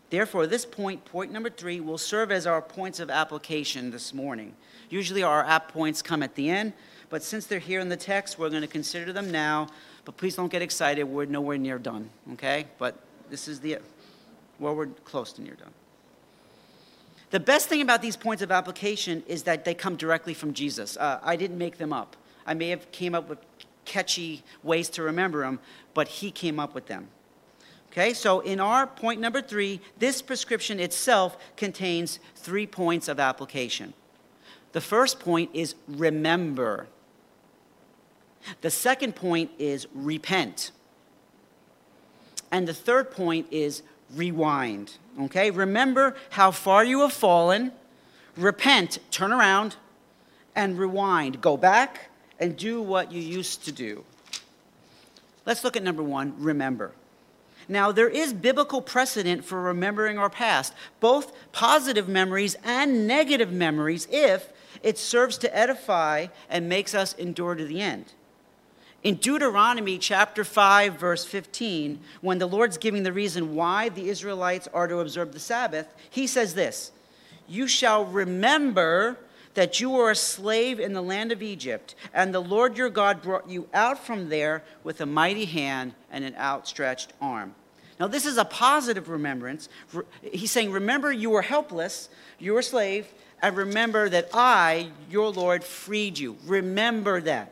[0.09, 4.53] Therefore, this point, point number three, will serve as our points of application this morning.
[4.89, 6.73] Usually, our app points come at the end,
[7.09, 9.67] but since they're here in the text, we're going to consider them now.
[10.05, 12.67] But please don't get excited, we're nowhere near done, okay?
[12.77, 13.79] But this is the,
[14.59, 15.73] well, we're close to near done.
[17.31, 20.95] The best thing about these points of application is that they come directly from Jesus.
[20.95, 22.15] Uh, I didn't make them up.
[22.45, 23.39] I may have came up with
[23.85, 25.59] catchy ways to remember them,
[25.93, 27.07] but he came up with them.
[27.97, 33.93] Okay, so in our point number three, this prescription itself contains three points of application.
[34.73, 36.87] The first point is remember.
[38.59, 40.71] The second point is repent.
[42.51, 43.81] And the third point is
[44.13, 44.97] rewind.
[45.21, 45.49] Okay?
[45.49, 47.71] Remember how far you have fallen,
[48.35, 49.77] repent, turn around,
[50.53, 51.39] and rewind.
[51.39, 52.09] Go back
[52.41, 54.03] and do what you used to do.
[55.45, 56.91] Let's look at number one remember.
[57.67, 64.07] Now, there is biblical precedent for remembering our past, both positive memories and negative memories,
[64.11, 68.13] if it serves to edify and makes us endure to the end.
[69.03, 74.67] In Deuteronomy chapter 5, verse 15, when the Lord's giving the reason why the Israelites
[74.73, 76.91] are to observe the Sabbath, he says this
[77.47, 79.17] You shall remember
[79.55, 83.21] that you were a slave in the land of Egypt, and the Lord your God
[83.21, 87.55] brought you out from there with a mighty hand and an outstretched arm.
[87.99, 89.69] Now, this is a positive remembrance.
[90.21, 93.07] He's saying, Remember, you were helpless, you were a slave,
[93.41, 96.37] and remember that I, your Lord, freed you.
[96.45, 97.51] Remember that.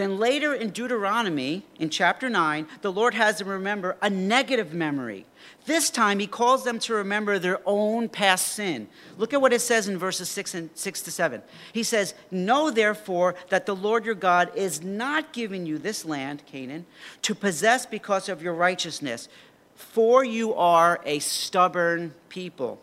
[0.00, 5.26] Then later in Deuteronomy, in chapter 9, the Lord has them remember a negative memory.
[5.66, 8.88] This time, he calls them to remember their own past sin.
[9.18, 11.42] Look at what it says in verses 6, and 6 to 7.
[11.74, 16.44] He says, Know therefore that the Lord your God is not giving you this land,
[16.46, 16.86] Canaan,
[17.20, 19.28] to possess because of your righteousness,
[19.74, 22.80] for you are a stubborn people.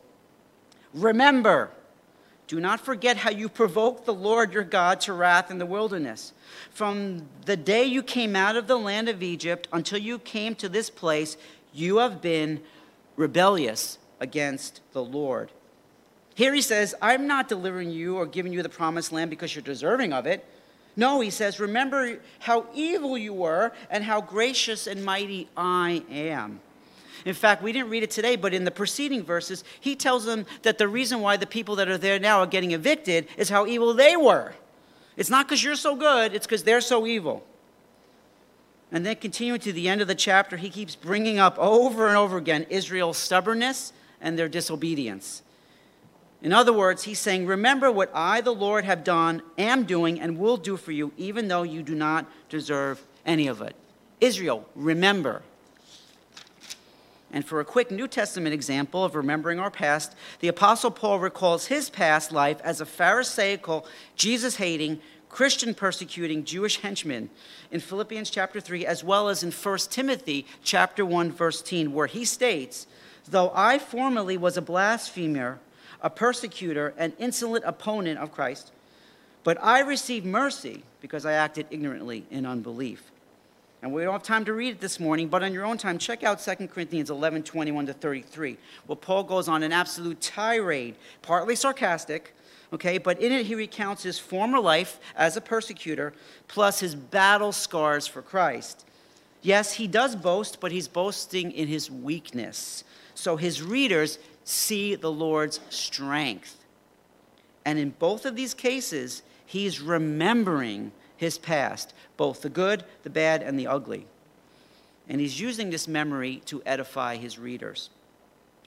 [0.94, 1.72] Remember,
[2.48, 6.32] do not forget how you provoked the Lord your God to wrath in the wilderness.
[6.72, 10.70] From the day you came out of the land of Egypt until you came to
[10.70, 11.36] this place,
[11.74, 12.62] you have been
[13.18, 15.52] rebellious against the Lord.
[16.36, 19.64] Here he says, I'm not delivering you or giving you the promised land because you're
[19.64, 20.46] deserving of it.
[20.96, 26.60] No, he says, remember how evil you were and how gracious and mighty I am.
[27.26, 30.46] In fact, we didn't read it today, but in the preceding verses, he tells them
[30.62, 33.66] that the reason why the people that are there now are getting evicted is how
[33.66, 34.54] evil they were.
[35.16, 37.44] It's not because you're so good, it's because they're so evil.
[38.92, 42.16] And then continuing to the end of the chapter, he keeps bringing up over and
[42.16, 45.42] over again Israel's stubbornness and their disobedience.
[46.42, 50.38] In other words, he's saying, Remember what I, the Lord, have done, am doing, and
[50.38, 53.76] will do for you, even though you do not deserve any of it.
[54.22, 55.42] Israel, remember.
[57.38, 61.68] And for a quick New Testament example of remembering our past, the Apostle Paul recalls
[61.68, 67.30] his past life as a Pharisaical, Jesus hating, Christian persecuting Jewish henchman
[67.70, 72.08] in Philippians chapter 3, as well as in 1 Timothy chapter 1, verse 10, where
[72.08, 72.88] he states,
[73.30, 75.60] Though I formerly was a blasphemer,
[76.02, 78.72] a persecutor, an insolent opponent of Christ,
[79.44, 83.12] but I received mercy because I acted ignorantly in unbelief.
[83.82, 86.00] And we don't have time to read it this morning, but on your own time,
[86.00, 90.96] check out 2 Corinthians 11 21 to 33, where Paul goes on an absolute tirade,
[91.22, 92.34] partly sarcastic,
[92.74, 96.14] okay, but in it he recounts his former life as a persecutor,
[96.48, 98.86] plus his battle scars for Christ.
[99.44, 102.84] Yes, he does boast, but he's boasting in his weakness.
[103.14, 106.56] So his readers see the Lord's strength.
[107.64, 113.42] And in both of these cases, he's remembering his past, both the good, the bad,
[113.42, 114.06] and the ugly.
[115.10, 117.90] And he's using this memory to edify his readers.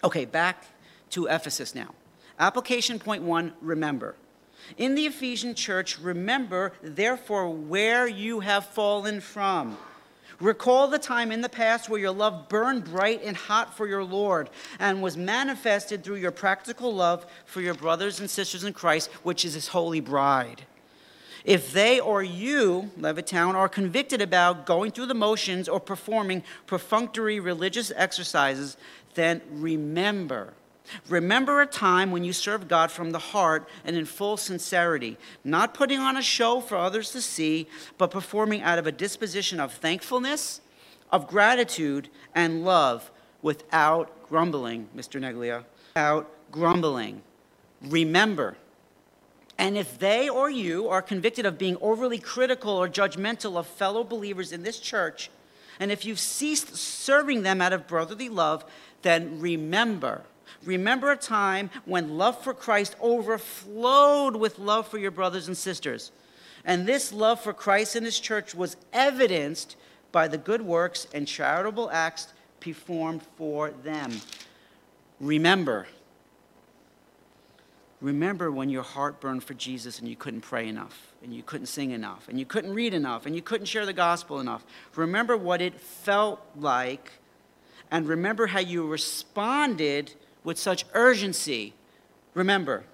[0.02, 0.64] Okay, back
[1.10, 1.94] to Ephesus now.
[2.38, 4.14] Application point one remember.
[4.76, 9.76] In the Ephesian church, remember, therefore, where you have fallen from.
[10.40, 14.02] Recall the time in the past where your love burned bright and hot for your
[14.02, 14.48] Lord
[14.78, 19.44] and was manifested through your practical love for your brothers and sisters in Christ, which
[19.44, 20.62] is his holy bride.
[21.44, 27.40] If they or you, Levittown, are convicted about going through the motions or performing perfunctory
[27.40, 28.76] religious exercises,
[29.14, 30.54] then remember.
[31.08, 35.74] Remember a time when you served God from the heart and in full sincerity, not
[35.74, 39.72] putting on a show for others to see, but performing out of a disposition of
[39.72, 40.60] thankfulness,
[41.12, 43.10] of gratitude, and love
[43.42, 45.20] without grumbling, Mr.
[45.20, 45.64] Neglia,
[45.94, 47.22] without grumbling.
[47.82, 48.56] Remember.
[49.60, 54.02] And if they or you are convicted of being overly critical or judgmental of fellow
[54.02, 55.30] believers in this church,
[55.78, 58.64] and if you've ceased serving them out of brotherly love,
[59.02, 60.22] then remember.
[60.64, 66.10] Remember a time when love for Christ overflowed with love for your brothers and sisters.
[66.64, 69.76] And this love for Christ and his church was evidenced
[70.10, 72.28] by the good works and charitable acts
[72.60, 74.22] performed for them.
[75.20, 75.86] Remember.
[78.00, 81.66] Remember when your heart burned for Jesus and you couldn't pray enough, and you couldn't
[81.66, 84.64] sing enough, and you couldn't read enough, and you couldn't share the gospel enough.
[84.96, 87.12] Remember what it felt like,
[87.90, 91.74] and remember how you responded with such urgency.
[92.32, 92.84] Remember.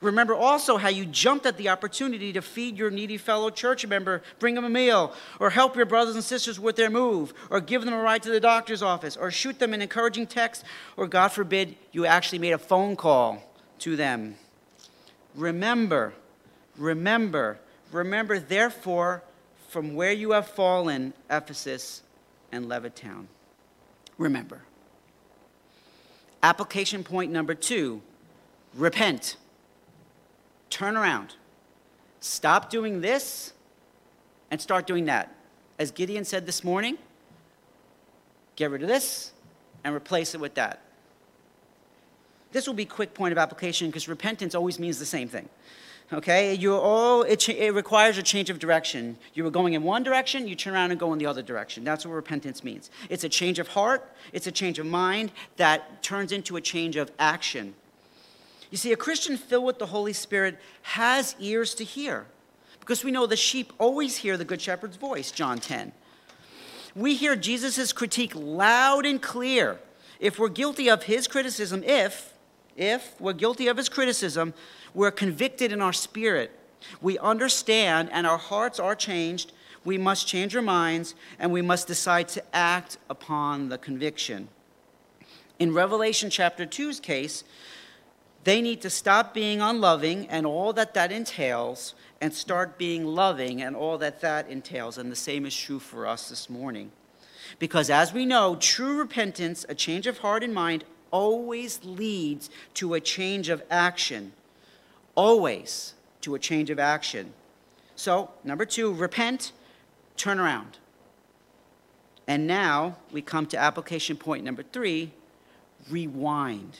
[0.00, 4.22] Remember also how you jumped at the opportunity to feed your needy fellow church member,
[4.38, 7.84] bring them a meal, or help your brothers and sisters with their move, or give
[7.84, 10.64] them a ride to the doctor's office, or shoot them an encouraging text,
[10.96, 13.42] or God forbid, you actually made a phone call
[13.82, 14.36] to them.
[15.34, 16.14] Remember,
[16.76, 17.58] remember,
[17.90, 19.22] remember, therefore,
[19.68, 22.02] from where you have fallen, Ephesus
[22.52, 23.26] and Levittown.
[24.18, 24.62] Remember.
[26.42, 28.02] Application point number two
[28.74, 29.36] repent.
[30.70, 31.34] Turn around.
[32.20, 33.52] Stop doing this
[34.50, 35.34] and start doing that.
[35.78, 36.98] As Gideon said this morning,
[38.54, 39.32] get rid of this
[39.82, 40.80] and replace it with that.
[42.52, 45.48] This will be quick point of application because repentance always means the same thing.
[46.12, 49.16] Okay, you all it, it requires a change of direction.
[49.32, 51.84] You were going in one direction, you turn around and go in the other direction.
[51.84, 52.90] That's what repentance means.
[53.08, 56.96] It's a change of heart, it's a change of mind that turns into a change
[56.96, 57.74] of action.
[58.70, 62.26] You see, a Christian filled with the Holy Spirit has ears to hear
[62.80, 65.92] because we know the sheep always hear the Good Shepherd's voice, John 10.
[66.94, 69.78] We hear Jesus' critique loud and clear.
[70.20, 72.31] If we're guilty of his criticism, if,
[72.76, 74.54] if we're guilty of his criticism,
[74.94, 76.58] we're convicted in our spirit.
[77.00, 79.52] We understand, and our hearts are changed.
[79.84, 84.48] We must change our minds, and we must decide to act upon the conviction.
[85.58, 87.44] In Revelation chapter 2's case,
[88.44, 93.62] they need to stop being unloving and all that that entails and start being loving
[93.62, 94.98] and all that that entails.
[94.98, 96.90] And the same is true for us this morning.
[97.58, 102.94] Because as we know, true repentance, a change of heart and mind, always leads to
[102.94, 104.32] a change of action
[105.14, 107.32] always to a change of action.
[107.96, 109.52] So, number two, repent,
[110.16, 110.78] turn around.
[112.26, 115.12] And now we come to application point number three
[115.90, 116.78] rewind.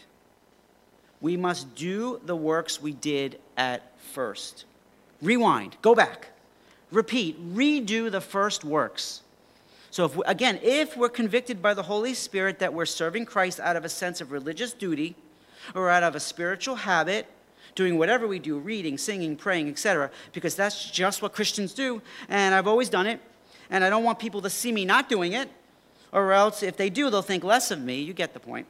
[1.20, 4.64] We must do the works we did at first.
[5.20, 6.28] Rewind, go back,
[6.90, 9.22] repeat, redo the first works.
[9.92, 13.60] So, if we, again, if we're convicted by the Holy Spirit that we're serving Christ
[13.60, 15.14] out of a sense of religious duty
[15.74, 17.26] or out of a spiritual habit
[17.74, 22.54] doing whatever we do, reading, singing, praying, etc., because that's just what Christians do, and
[22.54, 23.20] I've always done it,
[23.68, 25.50] and I don't want people to see me not doing it,
[26.10, 28.00] or else if they do, they'll think less of me.
[28.00, 28.66] You get the point.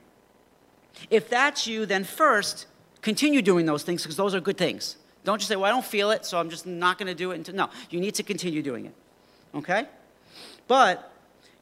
[1.08, 2.66] If that's you, then first,
[3.00, 4.96] continue doing those things because those are good things.
[5.22, 7.30] Don't just say, well, I don't feel it, so I'm just not going to do
[7.30, 7.36] it.
[7.36, 7.54] Until...
[7.54, 8.94] No, you need to continue doing it.
[9.54, 9.86] Okay?
[10.66, 11.11] But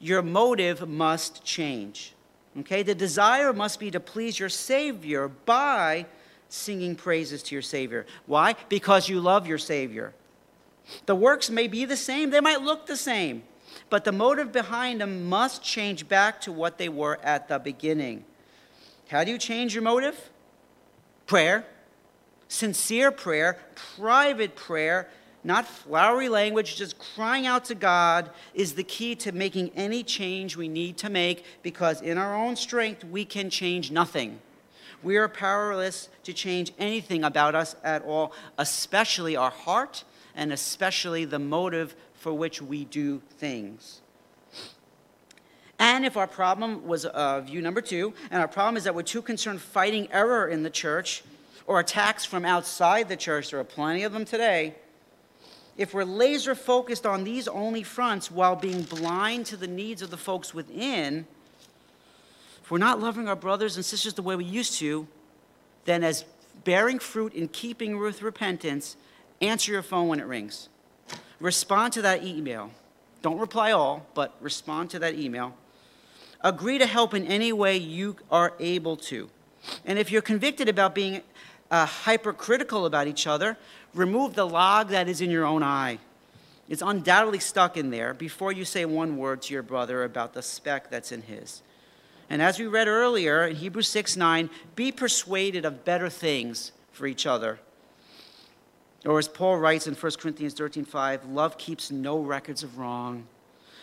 [0.01, 2.15] your motive must change.
[2.61, 2.83] Okay?
[2.83, 6.07] The desire must be to please your Savior by
[6.49, 8.07] singing praises to your Savior.
[8.27, 8.57] Why?
[8.69, 10.13] Because you love your Savior.
[11.07, 13.45] The works may be the same, they might look the same,
[13.91, 18.25] but the motive behind them must change back to what they were at the beginning.
[19.09, 20.31] How do you change your motive?
[21.27, 21.65] Prayer,
[22.49, 23.59] sincere prayer,
[23.97, 25.09] private prayer,
[25.43, 30.57] not flowery language, just crying out to God is the key to making any change
[30.57, 34.41] we need to make because in our own strength we can change nothing.
[35.03, 41.25] We are powerless to change anything about us at all, especially our heart and especially
[41.25, 44.03] the motive for which we do things.
[45.79, 49.03] And if our problem was uh, view number two, and our problem is that we're
[49.03, 51.25] too concerned fighting error in the church
[51.67, 54.75] or attacks from outside the church, there are plenty of them today.
[55.77, 60.11] If we're laser focused on these only fronts while being blind to the needs of
[60.11, 61.27] the folks within,
[62.63, 65.07] if we're not loving our brothers and sisters the way we used to,
[65.85, 66.25] then as
[66.65, 68.97] bearing fruit in keeping with repentance,
[69.41, 70.69] Answer your phone when it rings.
[71.41, 72.71] Respond to that email.
[73.23, 75.55] Don't reply all, but respond to that email.
[76.43, 79.31] Agree to help in any way you are able to.
[79.85, 81.23] And if you're convicted about being
[81.71, 83.57] uh, hypercritical about each other,
[83.95, 85.99] remove the log that is in your own eye.
[86.69, 90.43] It's undoubtedly stuck in there before you say one word to your brother about the
[90.43, 91.63] speck that's in his.
[92.29, 97.09] And as we read earlier in Hebrews 6 9, be persuaded of better things for
[97.09, 97.59] each other.
[99.05, 103.27] Or as Paul writes in 1 Corinthians 13 5, love keeps no records of wrong.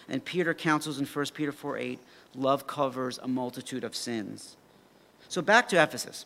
[0.08, 2.00] And Peter counsels in 1 Peter 4 8,
[2.36, 4.56] love covers a multitude of sins.
[5.28, 6.26] So back to Ephesus.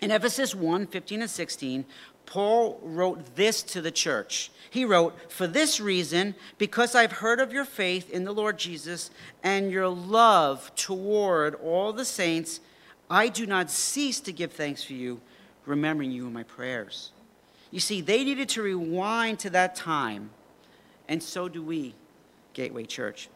[0.00, 1.84] In Ephesus 1 15 and 16,
[2.26, 4.50] Paul wrote this to the church.
[4.68, 9.10] He wrote, For this reason, because I've heard of your faith in the Lord Jesus
[9.42, 12.60] and your love toward all the saints,
[13.08, 15.20] I do not cease to give thanks for you,
[15.64, 17.12] remembering you in my prayers.
[17.70, 20.30] You see, they needed to rewind to that time,
[21.08, 21.94] and so do we,
[22.52, 23.28] Gateway Church.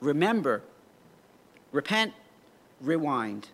[0.00, 0.62] Remember,
[1.72, 2.12] repent,
[2.80, 3.48] rewind.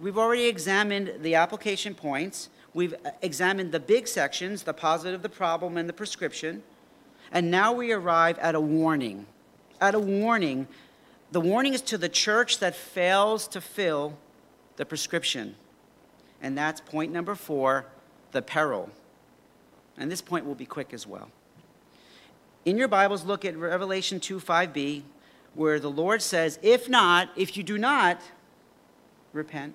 [0.00, 2.48] We've already examined the application points.
[2.72, 6.62] We've uh, examined the big sections, the positive, the problem, and the prescription.
[7.30, 9.26] And now we arrive at a warning.
[9.78, 10.68] At a warning.
[11.32, 14.16] The warning is to the church that fails to fill
[14.76, 15.54] the prescription.
[16.40, 17.86] And that's point number four
[18.32, 18.88] the peril.
[19.98, 21.30] And this point will be quick as well.
[22.64, 25.02] In your Bibles, look at Revelation 2 5b,
[25.54, 28.20] where the Lord says, If not, if you do not
[29.32, 29.74] repent,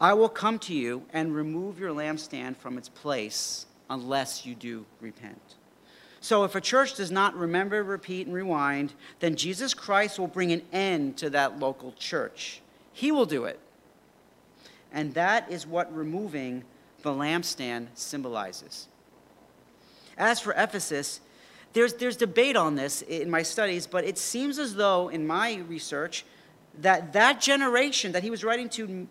[0.00, 4.84] I will come to you and remove your lampstand from its place unless you do
[5.00, 5.56] repent.
[6.20, 10.50] So, if a church does not remember, repeat, and rewind, then Jesus Christ will bring
[10.52, 12.60] an end to that local church.
[12.92, 13.60] He will do it.
[14.92, 16.64] And that is what removing
[17.02, 18.88] the lampstand symbolizes.
[20.16, 21.20] As for Ephesus,
[21.72, 25.56] there's, there's debate on this in my studies, but it seems as though, in my
[25.68, 26.24] research,
[26.80, 29.06] that that generation that he was writing to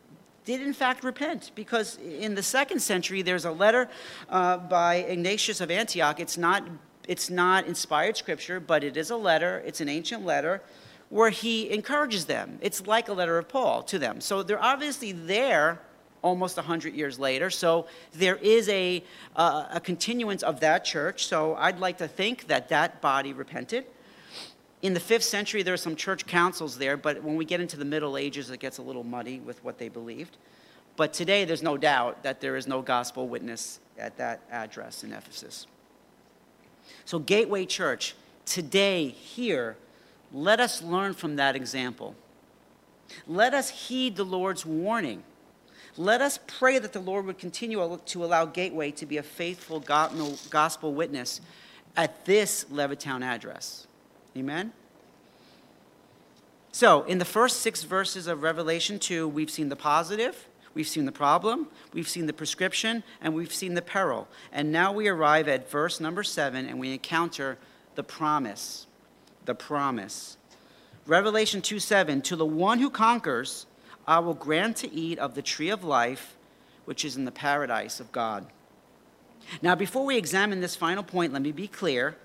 [0.47, 3.89] did in fact repent because in the second century there's a letter
[4.29, 6.21] uh, by Ignatius of Antioch.
[6.21, 6.63] It's not,
[7.05, 10.61] it's not inspired scripture, but it is a letter, it's an ancient letter
[11.09, 12.59] where he encourages them.
[12.61, 14.21] It's like a letter of Paul to them.
[14.21, 15.81] So they're obviously there
[16.21, 17.49] almost 100 years later.
[17.49, 19.03] So there is a,
[19.35, 21.25] uh, a continuance of that church.
[21.25, 23.85] So I'd like to think that that body repented.
[24.81, 27.77] In the fifth century, there are some church councils there, but when we get into
[27.77, 30.37] the Middle Ages, it gets a little muddy with what they believed.
[30.95, 35.13] But today, there's no doubt that there is no gospel witness at that address in
[35.13, 35.65] Ephesus.
[37.05, 38.15] So, Gateway Church,
[38.45, 39.77] today, here,
[40.31, 42.15] let us learn from that example.
[43.25, 45.23] Let us heed the Lord's warning.
[45.97, 49.79] Let us pray that the Lord would continue to allow Gateway to be a faithful
[49.79, 51.41] gospel witness
[51.95, 53.86] at this Levittown address.
[54.37, 54.71] Amen?
[56.71, 61.05] So, in the first six verses of Revelation 2, we've seen the positive, we've seen
[61.05, 64.27] the problem, we've seen the prescription, and we've seen the peril.
[64.51, 67.57] And now we arrive at verse number 7 and we encounter
[67.95, 68.85] the promise.
[69.45, 70.37] The promise.
[71.07, 73.65] Revelation 2 7 To the one who conquers,
[74.05, 76.37] I will grant to eat of the tree of life,
[76.85, 78.45] which is in the paradise of God.
[79.63, 82.17] Now, before we examine this final point, let me be clear.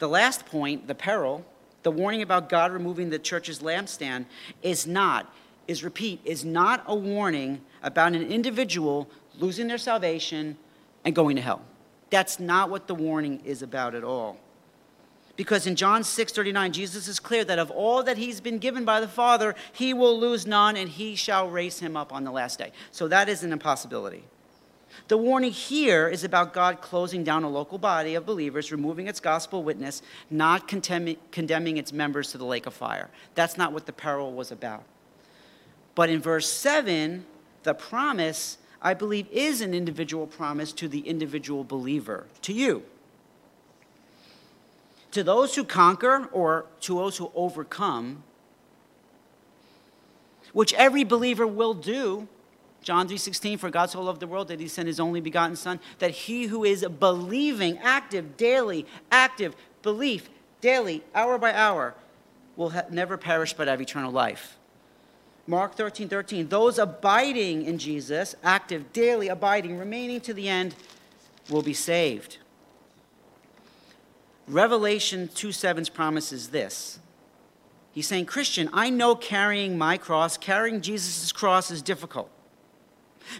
[0.00, 1.44] The last point, the peril,
[1.82, 4.26] the warning about God removing the church's lampstand
[4.62, 5.32] is not,
[5.66, 9.08] is repeat, is not a warning about an individual
[9.38, 10.56] losing their salvation
[11.04, 11.62] and going to hell.
[12.10, 14.38] That's not what the warning is about at all.
[15.36, 18.84] Because in John 6 39, Jesus is clear that of all that he's been given
[18.84, 22.30] by the Father, he will lose none and he shall raise him up on the
[22.30, 22.72] last day.
[22.90, 24.24] So that is an impossibility.
[25.08, 29.18] The warning here is about God closing down a local body of believers, removing its
[29.18, 33.10] gospel witness, not condemning its members to the lake of fire.
[33.34, 34.84] That's not what the peril was about.
[35.96, 37.24] But in verse 7,
[37.64, 42.84] the promise, I believe, is an individual promise to the individual believer, to you.
[45.10, 48.22] To those who conquer or to those who overcome,
[50.52, 52.28] which every believer will do
[52.82, 55.80] John 3:16 for God so loved the world that he sent his only begotten son
[55.98, 61.94] that he who is believing active daily active belief daily hour by hour
[62.56, 64.56] will ha- never perish but have eternal life.
[65.46, 66.48] Mark 13, 13.
[66.48, 70.74] Those abiding in Jesus, active, daily abiding, remaining to the end,
[71.48, 72.38] will be saved.
[74.46, 76.98] Revelation 2 7's promise is this.
[77.92, 82.30] He's saying, Christian, I know carrying my cross, carrying Jesus' cross is difficult.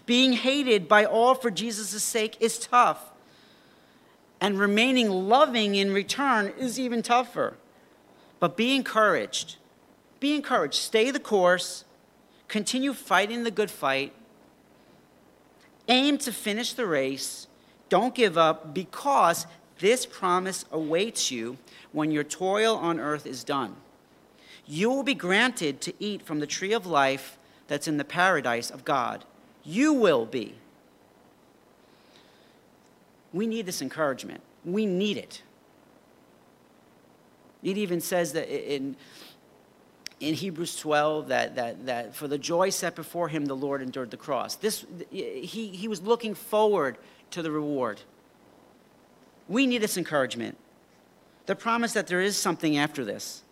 [0.05, 3.11] Being hated by all for Jesus' sake is tough.
[4.39, 7.57] And remaining loving in return is even tougher.
[8.39, 9.57] But be encouraged.
[10.19, 10.75] Be encouraged.
[10.75, 11.85] Stay the course.
[12.47, 14.13] Continue fighting the good fight.
[15.87, 17.47] Aim to finish the race.
[17.89, 19.45] Don't give up because
[19.79, 21.57] this promise awaits you
[21.91, 23.75] when your toil on earth is done.
[24.65, 27.37] You will be granted to eat from the tree of life
[27.67, 29.25] that's in the paradise of God.
[29.63, 30.55] You will be.
[33.33, 34.41] We need this encouragement.
[34.65, 35.41] We need it.
[37.63, 38.95] It even says that in,
[40.19, 44.11] in Hebrews 12 that, that, that for the joy set before him, the Lord endured
[44.11, 44.55] the cross.
[44.55, 46.97] This, he, he was looking forward
[47.31, 48.01] to the reward.
[49.47, 50.57] We need this encouragement.
[51.45, 53.43] The promise that there is something after this.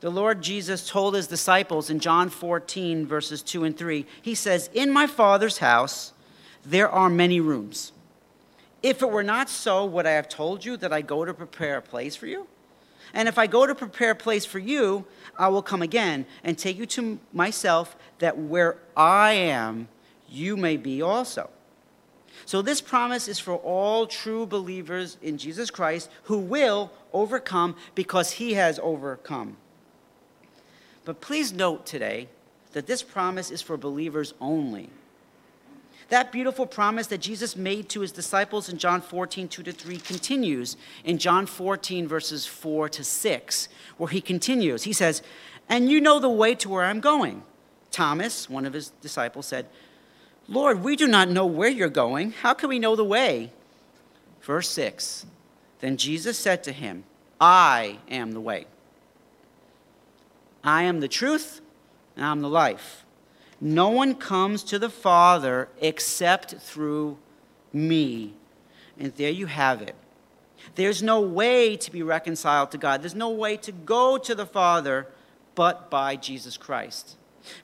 [0.00, 4.70] The Lord Jesus told his disciples in John 14, verses 2 and 3, he says,
[4.72, 6.12] In my Father's house
[6.64, 7.92] there are many rooms.
[8.80, 11.78] If it were not so, would I have told you that I go to prepare
[11.78, 12.46] a place for you?
[13.12, 15.04] And if I go to prepare a place for you,
[15.36, 19.88] I will come again and take you to myself, that where I am,
[20.28, 21.50] you may be also.
[22.44, 28.32] So, this promise is for all true believers in Jesus Christ who will overcome because
[28.32, 29.56] he has overcome.
[31.08, 32.28] But please note today
[32.72, 34.90] that this promise is for believers only.
[36.10, 39.96] That beautiful promise that Jesus made to his disciples in John 14, 2 to 3
[40.00, 44.82] continues in John 14, verses 4 to 6, where he continues.
[44.82, 45.22] He says,
[45.66, 47.42] And you know the way to where I'm going.
[47.90, 49.64] Thomas, one of his disciples, said,
[50.46, 52.32] Lord, we do not know where you're going.
[52.32, 53.50] How can we know the way?
[54.42, 55.24] Verse 6
[55.80, 57.04] Then Jesus said to him,
[57.40, 58.66] I am the way.
[60.62, 61.60] I am the truth,
[62.16, 63.04] and I'm the life.
[63.60, 67.18] No one comes to the Father except through
[67.72, 68.34] me.
[68.98, 69.94] And there you have it.
[70.74, 73.02] There's no way to be reconciled to God.
[73.02, 75.06] There's no way to go to the Father
[75.54, 77.16] but by Jesus Christ.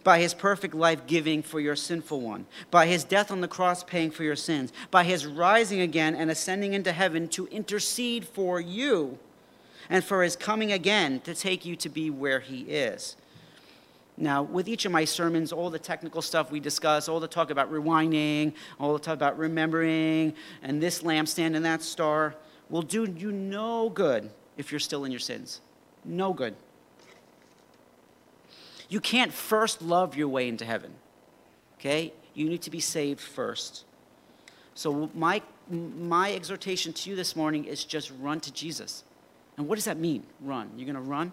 [0.02, 3.84] By his perfect life giving for your sinful one, by his death on the cross
[3.84, 8.60] paying for your sins, by his rising again and ascending into heaven to intercede for
[8.60, 9.18] you
[9.90, 13.16] and for his coming again to take you to be where he is.
[14.16, 17.50] Now, with each of my sermons, all the technical stuff we discuss, all the talk
[17.50, 22.36] about rewinding, all the talk about remembering, and this lampstand and that star
[22.70, 25.60] will do you no good if you're still in your sins.
[26.04, 26.54] No good.
[28.88, 30.94] You can't first love your way into heaven,
[31.78, 32.12] okay?
[32.34, 33.84] You need to be saved first.
[34.74, 39.02] So, my, my exhortation to you this morning is just run to Jesus.
[39.56, 40.70] And what does that mean, run?
[40.76, 41.32] You're going to run?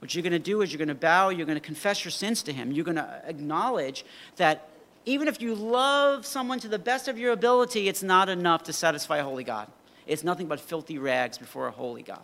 [0.00, 2.12] What you're going to do is you're going to bow, you're going to confess your
[2.12, 2.72] sins to Him.
[2.72, 4.04] You're going to acknowledge
[4.36, 4.68] that
[5.06, 8.72] even if you love someone to the best of your ability, it's not enough to
[8.72, 9.68] satisfy a holy God.
[10.06, 12.22] It's nothing but filthy rags before a holy God.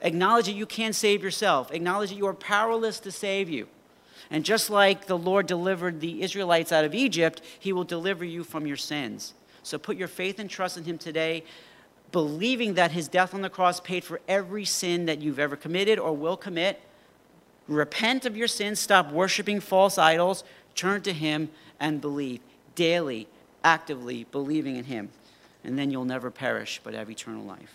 [0.00, 1.72] Acknowledge that you can't save yourself.
[1.72, 3.68] Acknowledge that you are powerless to save you.
[4.30, 8.44] And just like the Lord delivered the Israelites out of Egypt, He will deliver you
[8.44, 9.34] from your sins.
[9.62, 11.44] So put your faith and trust in Him today
[12.12, 15.98] believing that his death on the cross paid for every sin that you've ever committed
[15.98, 16.80] or will commit.
[17.68, 20.44] Repent of your sins, stop worshiping false idols,
[20.74, 21.50] turn to him
[21.80, 22.40] and believe
[22.74, 23.26] daily,
[23.64, 25.10] actively believing in him.
[25.64, 27.74] And then you'll never perish but have eternal life.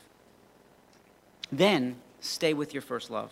[1.51, 3.31] Then stay with your first love.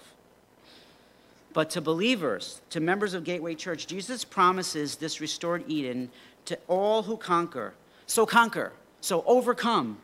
[1.54, 6.12] But to believers, to members of Gateway Church, Jesus promises this restored Eden
[6.46, 7.74] to all who conquer.
[8.06, 9.98] So conquer, so overcome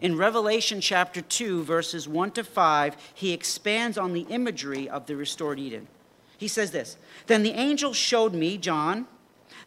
[0.00, 5.16] in Revelation chapter 2, verses 1 to 5, he expands on the imagery of the
[5.16, 5.88] restored Eden.
[6.36, 9.06] He says this Then the angel showed me, John,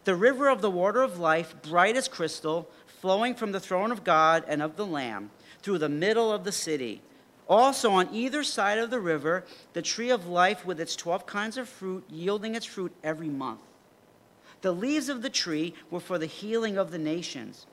[0.04, 4.04] the river of the water of life, bright as crystal, flowing from the throne of
[4.04, 5.32] God and of the Lamb,
[5.64, 7.02] through the middle of the city.
[7.48, 11.58] Also, on either side of the river, the tree of life with its 12 kinds
[11.58, 13.62] of fruit, yielding its fruit every month.
[14.62, 17.66] The leaves of the tree were for the healing of the nations.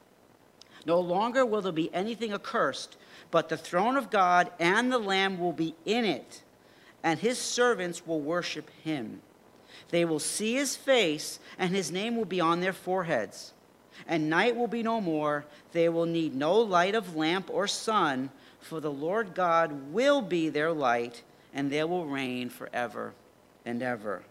[0.86, 2.96] No longer will there be anything accursed,
[3.32, 6.42] but the throne of God and the Lamb will be in it,
[7.02, 9.20] and his servants will worship him.
[9.90, 13.52] They will see his face, and his name will be on their foreheads.
[14.06, 15.44] And night will be no more.
[15.72, 18.30] They will need no light of lamp or sun,
[18.60, 21.22] for the Lord God will be their light,
[21.52, 23.12] and they will reign forever
[23.64, 24.22] and ever.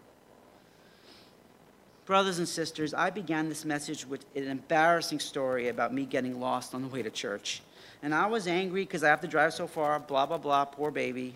[2.06, 6.72] Brothers and sisters, I began this message with an embarrassing story about me getting lost
[6.72, 7.62] on the way to church.
[8.00, 10.92] And I was angry because I have to drive so far, blah, blah, blah, poor
[10.92, 11.34] baby.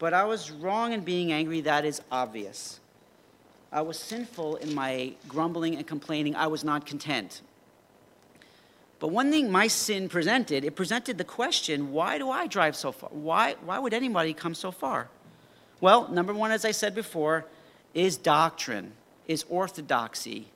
[0.00, 2.80] But I was wrong in being angry, that is obvious.
[3.70, 6.34] I was sinful in my grumbling and complaining.
[6.34, 7.42] I was not content.
[8.98, 12.90] But one thing my sin presented, it presented the question why do I drive so
[12.90, 13.10] far?
[13.10, 15.08] Why, why would anybody come so far?
[15.80, 17.44] Well, number one, as I said before,
[17.94, 18.92] is doctrine,
[19.26, 20.48] is orthodoxy.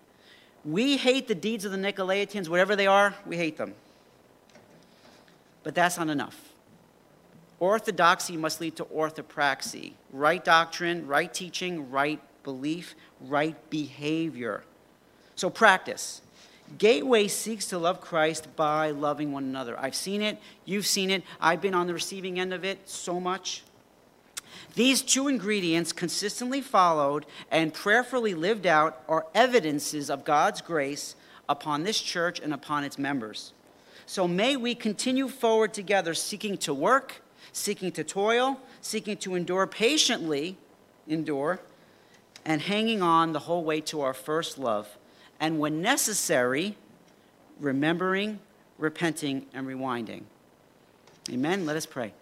[0.64, 3.74] We hate the deeds of the Nicolaitans, whatever they are, we hate them.
[5.62, 6.38] But that's not enough.
[7.58, 14.64] Orthodoxy must lead to orthopraxy right doctrine, right teaching, right belief, right behavior.
[15.36, 16.22] So, practice.
[16.78, 19.78] Gateway seeks to love Christ by loving one another.
[19.78, 23.18] I've seen it, you've seen it, I've been on the receiving end of it so
[23.18, 23.64] much.
[24.74, 31.14] These two ingredients, consistently followed and prayerfully lived out, are evidences of God's grace
[31.48, 33.52] upon this church and upon its members.
[34.06, 37.22] So may we continue forward together, seeking to work,
[37.52, 40.56] seeking to toil, seeking to endure patiently,
[41.08, 41.60] endure,
[42.44, 44.96] and hanging on the whole way to our first love
[45.40, 46.76] and when necessary,
[47.58, 48.38] remembering,
[48.78, 50.22] repenting, and rewinding.
[51.30, 51.64] Amen.
[51.64, 52.12] Let us pray.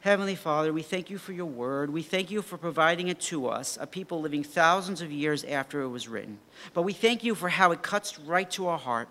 [0.00, 1.90] Heavenly Father, we thank you for your word.
[1.90, 5.82] We thank you for providing it to us, a people living thousands of years after
[5.82, 6.38] it was written.
[6.72, 9.08] But we thank you for how it cuts right to our heart.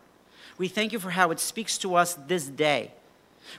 [0.58, 2.94] We thank you for how it speaks to us this day.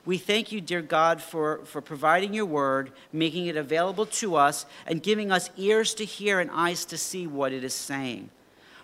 [0.07, 4.64] We thank you, dear God, for, for providing your word, making it available to us,
[4.87, 8.31] and giving us ears to hear and eyes to see what it is saying.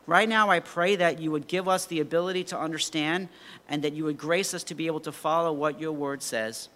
[0.06, 3.28] Right now, I pray that you would give us the ability to understand
[3.70, 6.68] and that you would grace us to be able to follow what your word says.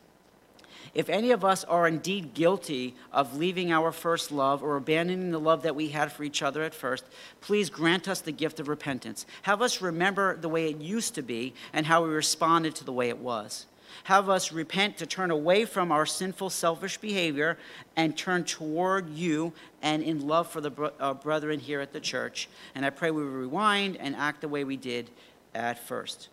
[0.98, 5.38] If any of us are indeed guilty of leaving our first love or abandoning the
[5.38, 7.04] love that we had for each other at first,
[7.40, 9.24] please grant us the gift of repentance.
[9.42, 12.92] Have us remember the way it used to be and how we responded to the
[12.92, 13.66] way it was.
[14.04, 17.58] Have us repent to turn away from our sinful, selfish behavior
[17.94, 22.00] and turn toward you and in love for the bro- uh, brethren here at the
[22.00, 22.48] church.
[22.74, 25.10] And I pray we rewind and act the way we did
[25.54, 26.28] at first.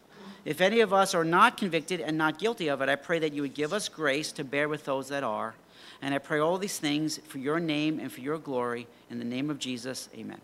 [0.45, 3.33] If any of us are not convicted and not guilty of it, I pray that
[3.33, 5.55] you would give us grace to bear with those that are.
[6.01, 8.87] And I pray all these things for your name and for your glory.
[9.09, 10.39] In the name of Jesus, amen.